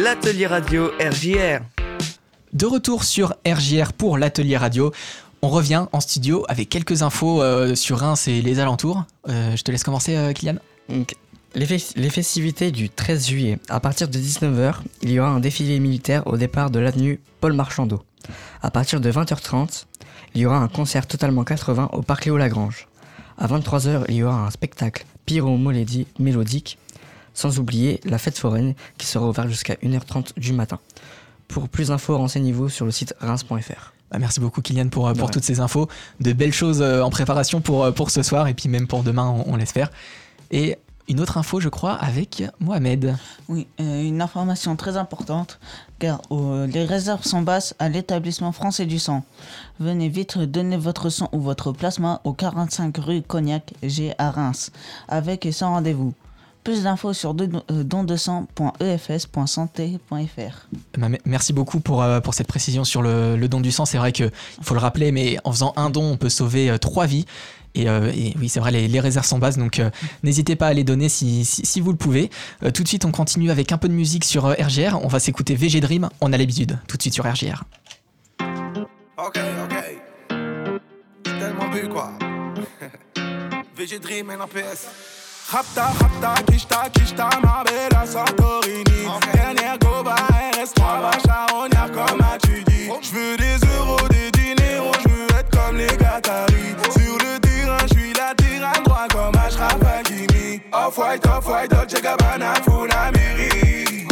L'atelier 0.06 0.46
radio 0.46 0.92
RJR. 1.00 1.62
De 2.52 2.64
retour 2.66 3.02
sur 3.02 3.34
RJR 3.44 3.92
pour 3.92 4.18
l'atelier 4.18 4.56
radio. 4.56 4.92
On 5.42 5.48
revient 5.48 5.86
en 5.90 5.98
studio 5.98 6.44
avec 6.48 6.68
quelques 6.68 7.02
infos 7.02 7.42
euh, 7.42 7.74
sur 7.74 7.98
Reims 7.98 8.28
et 8.28 8.40
les 8.40 8.60
alentours. 8.60 9.02
Euh, 9.28 9.56
je 9.56 9.62
te 9.64 9.72
laisse 9.72 9.82
commencer, 9.82 10.14
euh, 10.14 10.32
Kylian. 10.32 10.58
Donc, 10.88 11.16
les, 11.56 11.66
fes- 11.66 11.92
les 11.96 12.08
festivités 12.08 12.70
du 12.70 12.88
13 12.88 13.26
juillet, 13.26 13.58
à 13.68 13.80
partir 13.80 14.06
de 14.06 14.16
19h, 14.16 14.74
il 15.02 15.10
y 15.10 15.18
aura 15.18 15.30
un 15.30 15.40
défilé 15.40 15.80
militaire 15.80 16.24
au 16.28 16.36
départ 16.36 16.70
de 16.70 16.78
l'avenue 16.78 17.18
Paul 17.40 17.54
Marchandeau. 17.54 18.04
À 18.62 18.70
partir 18.70 19.00
de 19.00 19.10
20h30, 19.10 19.86
il 20.36 20.40
y 20.42 20.46
aura 20.46 20.58
un 20.58 20.68
concert 20.68 21.08
totalement 21.08 21.42
80 21.42 21.88
au 21.92 22.02
parc 22.02 22.26
Léo 22.26 22.36
Lagrange. 22.36 22.86
À 23.38 23.48
23h, 23.48 24.04
il 24.08 24.14
y 24.14 24.22
aura 24.22 24.46
un 24.46 24.50
spectacle 24.52 25.04
pyro-mélodie 25.26 26.06
mélodique, 26.20 26.78
sans 27.36 27.58
oublier 27.60 28.00
la 28.04 28.18
fête 28.18 28.38
foraine 28.38 28.74
qui 28.98 29.06
sera 29.06 29.28
ouverte 29.28 29.48
jusqu'à 29.48 29.74
1h30 29.74 30.38
du 30.38 30.52
matin. 30.52 30.80
Pour 31.48 31.68
plus 31.68 31.88
d'infos, 31.88 32.16
renseignez-vous 32.18 32.68
sur 32.70 32.86
le 32.86 32.90
site 32.90 33.14
reims.fr. 33.20 33.92
Bah, 34.10 34.18
merci 34.18 34.40
beaucoup, 34.40 34.62
Kylian, 34.62 34.88
pour, 34.88 35.06
euh, 35.06 35.12
pour 35.12 35.26
Ouais. 35.26 35.30
toutes 35.32 35.44
ces 35.44 35.60
infos. 35.60 35.88
De 36.20 36.32
belles 36.32 36.52
choses 36.52 36.80
euh, 36.80 37.02
en 37.02 37.10
préparation 37.10 37.60
pour, 37.60 37.84
euh, 37.84 37.92
pour 37.92 38.10
ce 38.10 38.22
soir 38.22 38.48
et 38.48 38.54
puis 38.54 38.68
même 38.68 38.86
pour 38.86 39.02
demain, 39.02 39.28
on, 39.28 39.52
on 39.52 39.56
l'espère. 39.56 39.90
Et 40.50 40.78
une 41.08 41.20
autre 41.20 41.38
info, 41.38 41.60
je 41.60 41.68
crois, 41.68 41.92
avec 41.92 42.42
Mohamed. 42.58 43.16
Oui, 43.48 43.68
euh, 43.80 44.02
une 44.02 44.20
information 44.22 44.74
très 44.74 44.96
importante, 44.96 45.60
car 46.00 46.20
euh, 46.32 46.66
les 46.66 46.84
réserves 46.84 47.22
sont 47.24 47.42
basses 47.42 47.74
à 47.78 47.88
l'établissement 47.88 48.50
français 48.52 48.86
du 48.86 48.98
sang. 48.98 49.24
Venez 49.78 50.08
vite 50.08 50.38
donner 50.38 50.76
votre 50.76 51.10
sang 51.10 51.28
ou 51.32 51.40
votre 51.40 51.70
plasma 51.72 52.20
au 52.24 52.32
45 52.32 52.96
rue 52.98 53.22
Cognac 53.22 53.72
G 53.84 54.14
à 54.18 54.30
Reims, 54.32 54.70
avec 55.08 55.46
et 55.46 55.52
sans 55.52 55.70
rendez-vous. 55.70 56.12
Plus 56.66 56.82
d'infos 56.82 57.12
sur 57.12 57.30
euh, 57.30 57.84
dondesang.efs.santé.fr. 57.84 60.66
Bah, 60.98 61.08
me- 61.08 61.18
Merci 61.24 61.52
beaucoup 61.52 61.78
pour, 61.78 62.02
euh, 62.02 62.18
pour 62.20 62.34
cette 62.34 62.48
précision 62.48 62.82
sur 62.82 63.02
le, 63.02 63.36
le 63.36 63.48
don 63.48 63.60
du 63.60 63.70
sang. 63.70 63.84
C'est 63.84 63.98
vrai 63.98 64.10
qu'il 64.10 64.32
faut 64.62 64.74
le 64.74 64.80
rappeler, 64.80 65.12
mais 65.12 65.38
en 65.44 65.52
faisant 65.52 65.72
un 65.76 65.90
don, 65.90 66.02
on 66.10 66.16
peut 66.16 66.28
sauver 66.28 66.68
euh, 66.68 66.76
trois 66.78 67.06
vies. 67.06 67.24
Et, 67.76 67.88
euh, 67.88 68.10
et 68.12 68.34
oui, 68.40 68.48
c'est 68.48 68.58
vrai, 68.58 68.72
les, 68.72 68.88
les 68.88 68.98
réserves 68.98 69.26
sont 69.26 69.38
basses, 69.38 69.58
donc 69.58 69.78
euh, 69.78 69.90
n'hésitez 70.24 70.56
pas 70.56 70.66
à 70.66 70.72
les 70.72 70.82
donner 70.82 71.08
si, 71.08 71.44
si, 71.44 71.64
si 71.64 71.80
vous 71.80 71.92
le 71.92 71.96
pouvez. 71.96 72.30
Euh, 72.64 72.72
tout 72.72 72.82
de 72.82 72.88
suite, 72.88 73.04
on 73.04 73.12
continue 73.12 73.52
avec 73.52 73.70
un 73.70 73.78
peu 73.78 73.86
de 73.88 73.94
musique 73.94 74.24
sur 74.24 74.46
euh, 74.46 74.54
RGR. 74.58 74.98
On 75.04 75.08
va 75.08 75.20
s'écouter 75.20 75.54
VG 75.54 75.80
Dream, 75.80 76.08
on 76.20 76.32
a 76.32 76.36
l'habitude. 76.36 76.80
Tout 76.88 76.96
de 76.96 77.02
suite 77.02 77.14
sur 77.14 77.24
RGR. 77.30 77.62
Ok, 79.18 79.38
ok. 79.64 79.74
J'ai 81.26 81.38
tellement 81.38 81.68
bu 81.68 81.88
quoi. 81.88 82.10
VG 83.76 84.00
Dream 84.00 84.32
NAPS. 84.36 84.88
Rapta, 85.48 85.92
rapta, 86.00 86.42
kishta, 86.46 86.90
kishta, 86.90 87.28
ma 87.44 87.62
bella 87.62 88.04
Santorini. 88.04 89.06
Dernière 89.32 89.78
goba, 89.78 90.16
RS3, 90.52 91.00
va 91.00 91.10
charognard 91.24 91.92
comme 91.92 92.20
as-tu 92.20 92.64
dit. 92.64 92.90
J'veux 93.00 93.36
des 93.36 93.56
euros, 93.78 94.08
des 94.08 94.32
diners, 94.32 94.82
j'veux 95.04 95.26
être 95.38 95.50
comme 95.50 95.76
les 95.76 95.86
Qataris. 95.86 96.74
Sur 96.98 97.16
le 97.18 97.38
terrain, 97.38 97.78
j'suis 97.92 98.12
la 98.14 98.34
tyranne, 98.34 98.82
droit 98.84 99.06
comme 99.08 99.36
Ashraf 99.40 99.78
Hakimi. 99.86 100.60
Off-white, 100.72 101.24
off-white, 101.26 101.70
Dolce 101.70 102.02
Gabbana, 102.02 102.54
Funamiri. 102.64 104.08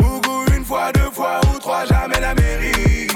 Mougou 0.00 0.44
une 0.56 0.64
fois, 0.64 0.90
deux 0.92 1.10
fois 1.12 1.38
ou 1.52 1.58
trois, 1.58 1.84
jamais 1.84 2.18
la 2.18 2.34
mairie. 2.34 3.08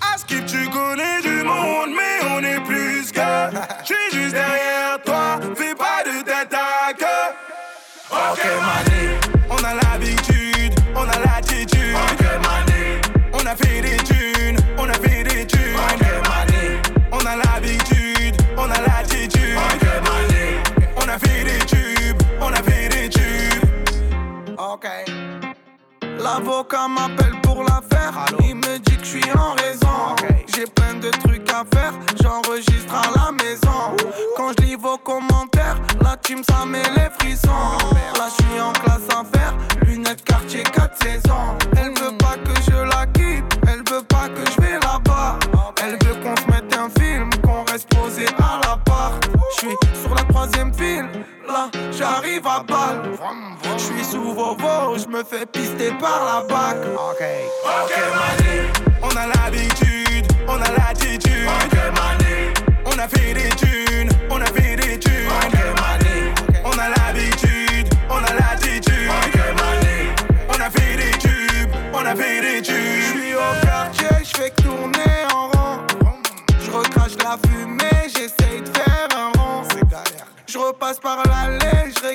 À 0.00 0.18
Skip, 0.18 0.44
tu 0.46 0.68
connais 0.70 1.22
du 1.22 1.44
monde, 1.44 1.90
mais 1.96 2.26
on 2.34 2.40
est 2.42 2.60
plus 2.64 3.12
que. 3.12 3.20
J'suis 3.84 3.94
juste 4.12 4.34
derrière 4.34 4.98
toi, 5.04 5.13
on 9.50 9.64
a 9.64 9.74
l'habitude, 9.74 10.74
on 10.94 11.02
a 11.08 11.18
l'attitude. 11.18 11.96
On 13.32 13.46
a 13.46 13.56
fait 13.56 13.80
des 13.82 13.96
thunes, 13.98 14.58
on 14.78 14.88
a 14.88 14.94
fait 14.94 15.22
des 15.24 15.46
thunes. 15.46 15.76
On 17.12 17.26
a 17.26 17.36
l'habitude, 17.36 18.36
on 18.56 18.70
a 18.70 18.80
l'attitude. 18.80 19.58
On 20.96 21.08
a 21.08 21.18
fait 21.18 21.44
des 21.44 21.64
tubes, 21.66 22.22
on 22.40 22.52
a 22.52 22.62
fait 22.62 22.88
des 22.88 23.08
tubes. 23.08 23.64
Ok. 24.58 24.86
L'avocat 26.18 26.88
m'appelle 26.88 27.40
pour 27.42 27.62
l'affaire. 27.62 28.26
Il 28.40 28.56
me 28.56 28.78
dit 28.78 28.96
que 28.96 29.04
je 29.04 29.18
suis 29.18 29.32
en 29.32 29.52
raison. 29.54 30.16
J'ai 30.54 30.66
plein 30.66 30.94
de 30.94 31.10
trucs 31.10 31.50
à 31.50 31.64
faire. 31.74 31.92
J'enregistre 32.22 32.94
à 32.94 33.10
la 33.16 33.32
maison. 33.32 33.96
Quand 34.36 34.50
je 34.58 34.64
lis 34.64 34.76
vos 34.76 34.98
commentaires, 34.98 35.53
la 36.14 36.18
team 36.18 36.42
ça 36.48 36.64
met 36.64 36.82
les 36.94 37.10
frissons. 37.18 37.48
Là 38.16 38.28
je 38.28 38.44
suis 38.44 38.60
en 38.60 38.72
classe 38.72 39.08
faire. 39.32 39.54
Lunettes 39.84 40.24
quartier 40.24 40.62
4 40.62 41.02
saisons. 41.02 41.58
Elle 41.76 41.92
veut 42.00 42.16
pas 42.18 42.36
que 42.36 42.54
je 42.62 42.76
la 42.76 43.06
quitte. 43.06 43.58
Elle 43.66 43.82
veut 43.90 44.04
pas 44.08 44.28
que 44.28 44.42
je 44.52 44.60
vais 44.60 44.78
là-bas. 44.78 45.38
Elle 45.82 45.98
veut 46.04 46.14
qu'on 46.22 46.36
se 46.36 46.46
mette 46.52 46.72
un 46.76 46.88
film. 47.00 47.30
Qu'on 47.42 47.64
reste 47.64 47.88
posé 47.88 48.26
à 48.38 48.60
l'appart. 48.62 49.28
Je 49.54 49.66
suis 49.66 49.76
sur 50.02 50.14
la 50.14 50.22
troisième 50.22 50.72
file. 50.72 51.08
Là 51.48 51.68
j'arrive 51.90 52.46
à 52.46 52.62
balle. 52.62 53.10
Je 53.76 53.82
suis 53.82 54.04
sous 54.04 54.34
Vovo, 54.34 54.96
je 54.96 55.08
me 55.08 55.24
fais 55.24 55.46
pister 55.46 55.90
par 55.98 56.20
la 56.24 56.54
bac. 56.54 56.76
Ok, 56.96 57.24
ok. 57.64 57.92
On 59.02 59.16
a 59.16 59.26
l'habitude, 59.26 60.26
on 60.46 60.60
a 60.60 60.70
l'attitude. 60.78 61.48
Ok. 61.64 61.78
On 62.86 62.98
a 62.98 63.08
fait 63.08 63.34
la 77.34 77.48
fumée, 77.48 78.08
j'essaye 78.08 78.60
de 78.60 78.66
faire 78.66 79.08
un 79.16 79.38
rond. 79.38 79.62
C'est 79.70 79.88
galère. 79.88 80.26
Je 80.46 80.58
repasse 80.58 80.98
par 80.98 81.22
l'allée, 81.26 81.92
je 81.96 82.06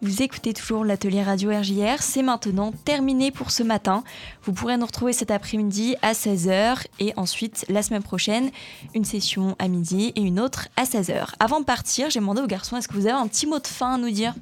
Vous 0.00 0.22
écoutez 0.22 0.52
toujours 0.52 0.84
l'atelier 0.84 1.22
radio 1.22 1.50
RJR, 1.50 2.00
c'est 2.00 2.22
maintenant 2.22 2.72
terminé 2.72 3.30
pour 3.30 3.50
ce 3.50 3.62
matin. 3.62 4.04
Vous 4.42 4.52
pourrez 4.52 4.76
nous 4.76 4.86
retrouver 4.86 5.12
cet 5.12 5.30
après-midi 5.30 5.96
à 6.02 6.12
16h 6.12 6.86
et 6.98 7.12
ensuite 7.16 7.66
la 7.68 7.82
semaine 7.82 8.02
prochaine, 8.02 8.50
une 8.94 9.04
session 9.04 9.56
à 9.58 9.68
midi 9.68 10.12
et 10.16 10.20
une 10.20 10.40
autre 10.40 10.68
à 10.76 10.84
16h. 10.84 11.34
Avant 11.40 11.60
de 11.60 11.64
partir, 11.64 12.10
j'ai 12.10 12.20
demandé 12.20 12.40
aux 12.40 12.46
garçons, 12.46 12.76
est-ce 12.76 12.88
que 12.88 12.94
vous 12.94 13.06
avez 13.06 13.16
un 13.16 13.26
petit 13.26 13.46
mot 13.46 13.58
de 13.58 13.66
fin 13.66 13.94
à 13.94 13.98
nous 13.98 14.10
dire? 14.10 14.34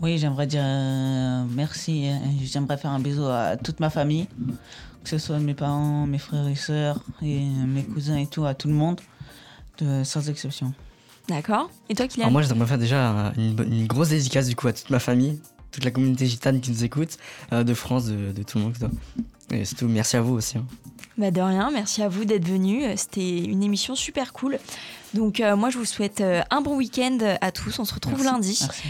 Oui, 0.00 0.18
j'aimerais 0.18 0.46
dire 0.46 0.62
euh, 0.64 1.44
merci. 1.50 2.08
euh, 2.08 2.14
J'aimerais 2.42 2.76
faire 2.76 2.90
un 2.90 3.00
bisou 3.00 3.24
à 3.26 3.56
toute 3.56 3.80
ma 3.80 3.90
famille, 3.90 4.26
que 5.02 5.08
ce 5.10 5.18
soit 5.18 5.38
mes 5.38 5.54
parents, 5.54 6.06
mes 6.06 6.18
frères 6.18 6.48
et 6.48 6.56
sœurs, 6.56 7.00
et 7.22 7.38
euh, 7.38 7.66
mes 7.66 7.84
cousins 7.84 8.16
et 8.18 8.26
tout, 8.26 8.44
à 8.44 8.54
tout 8.54 8.68
le 8.68 8.74
monde, 8.74 9.00
de- 9.78 10.02
sans 10.04 10.28
exception. 10.28 10.72
D'accord. 11.28 11.70
Et 11.88 11.94
toi, 11.94 12.06
Kylian 12.06 12.24
Alors 12.24 12.32
moi, 12.32 12.42
j'aimerais 12.42 12.66
faire 12.66 12.78
déjà 12.78 13.32
une, 13.36 13.86
grosse 13.86 14.10
dédicace 14.10 14.46
du 14.48 14.56
coup 14.56 14.68
à 14.68 14.72
toute 14.74 14.90
ma 14.90 14.98
famille, 14.98 15.40
toute 15.70 15.84
la 15.84 15.90
communauté 15.90 16.26
gitane 16.26 16.60
qui 16.60 16.70
nous 16.70 16.84
écoute, 16.84 17.16
euh, 17.52 17.64
de 17.64 17.72
France, 17.72 18.04
de, 18.06 18.32
de 18.32 18.42
tout 18.42 18.58
le 18.58 18.64
monde. 18.64 18.90
Et 19.50 19.64
surtout, 19.64 19.88
merci 19.88 20.16
à 20.16 20.20
vous 20.20 20.34
aussi. 20.34 20.58
hein. 20.58 20.66
Bah 21.16 21.30
de 21.30 21.40
rien, 21.40 21.70
merci 21.72 22.02
à 22.02 22.08
vous 22.08 22.24
d'être 22.24 22.46
venus. 22.46 22.84
C'était 22.96 23.38
une 23.44 23.62
émission 23.62 23.94
super 23.94 24.32
cool. 24.32 24.58
Donc 25.14 25.38
euh, 25.38 25.54
moi 25.54 25.70
je 25.70 25.78
vous 25.78 25.84
souhaite 25.84 26.20
euh, 26.20 26.42
un 26.50 26.60
bon 26.60 26.76
week-end 26.76 27.16
à 27.40 27.52
tous. 27.52 27.78
On 27.78 27.84
se 27.84 27.94
retrouve 27.94 28.14
Merci. 28.24 28.32
lundi. 28.32 28.58
Merci. 28.62 28.82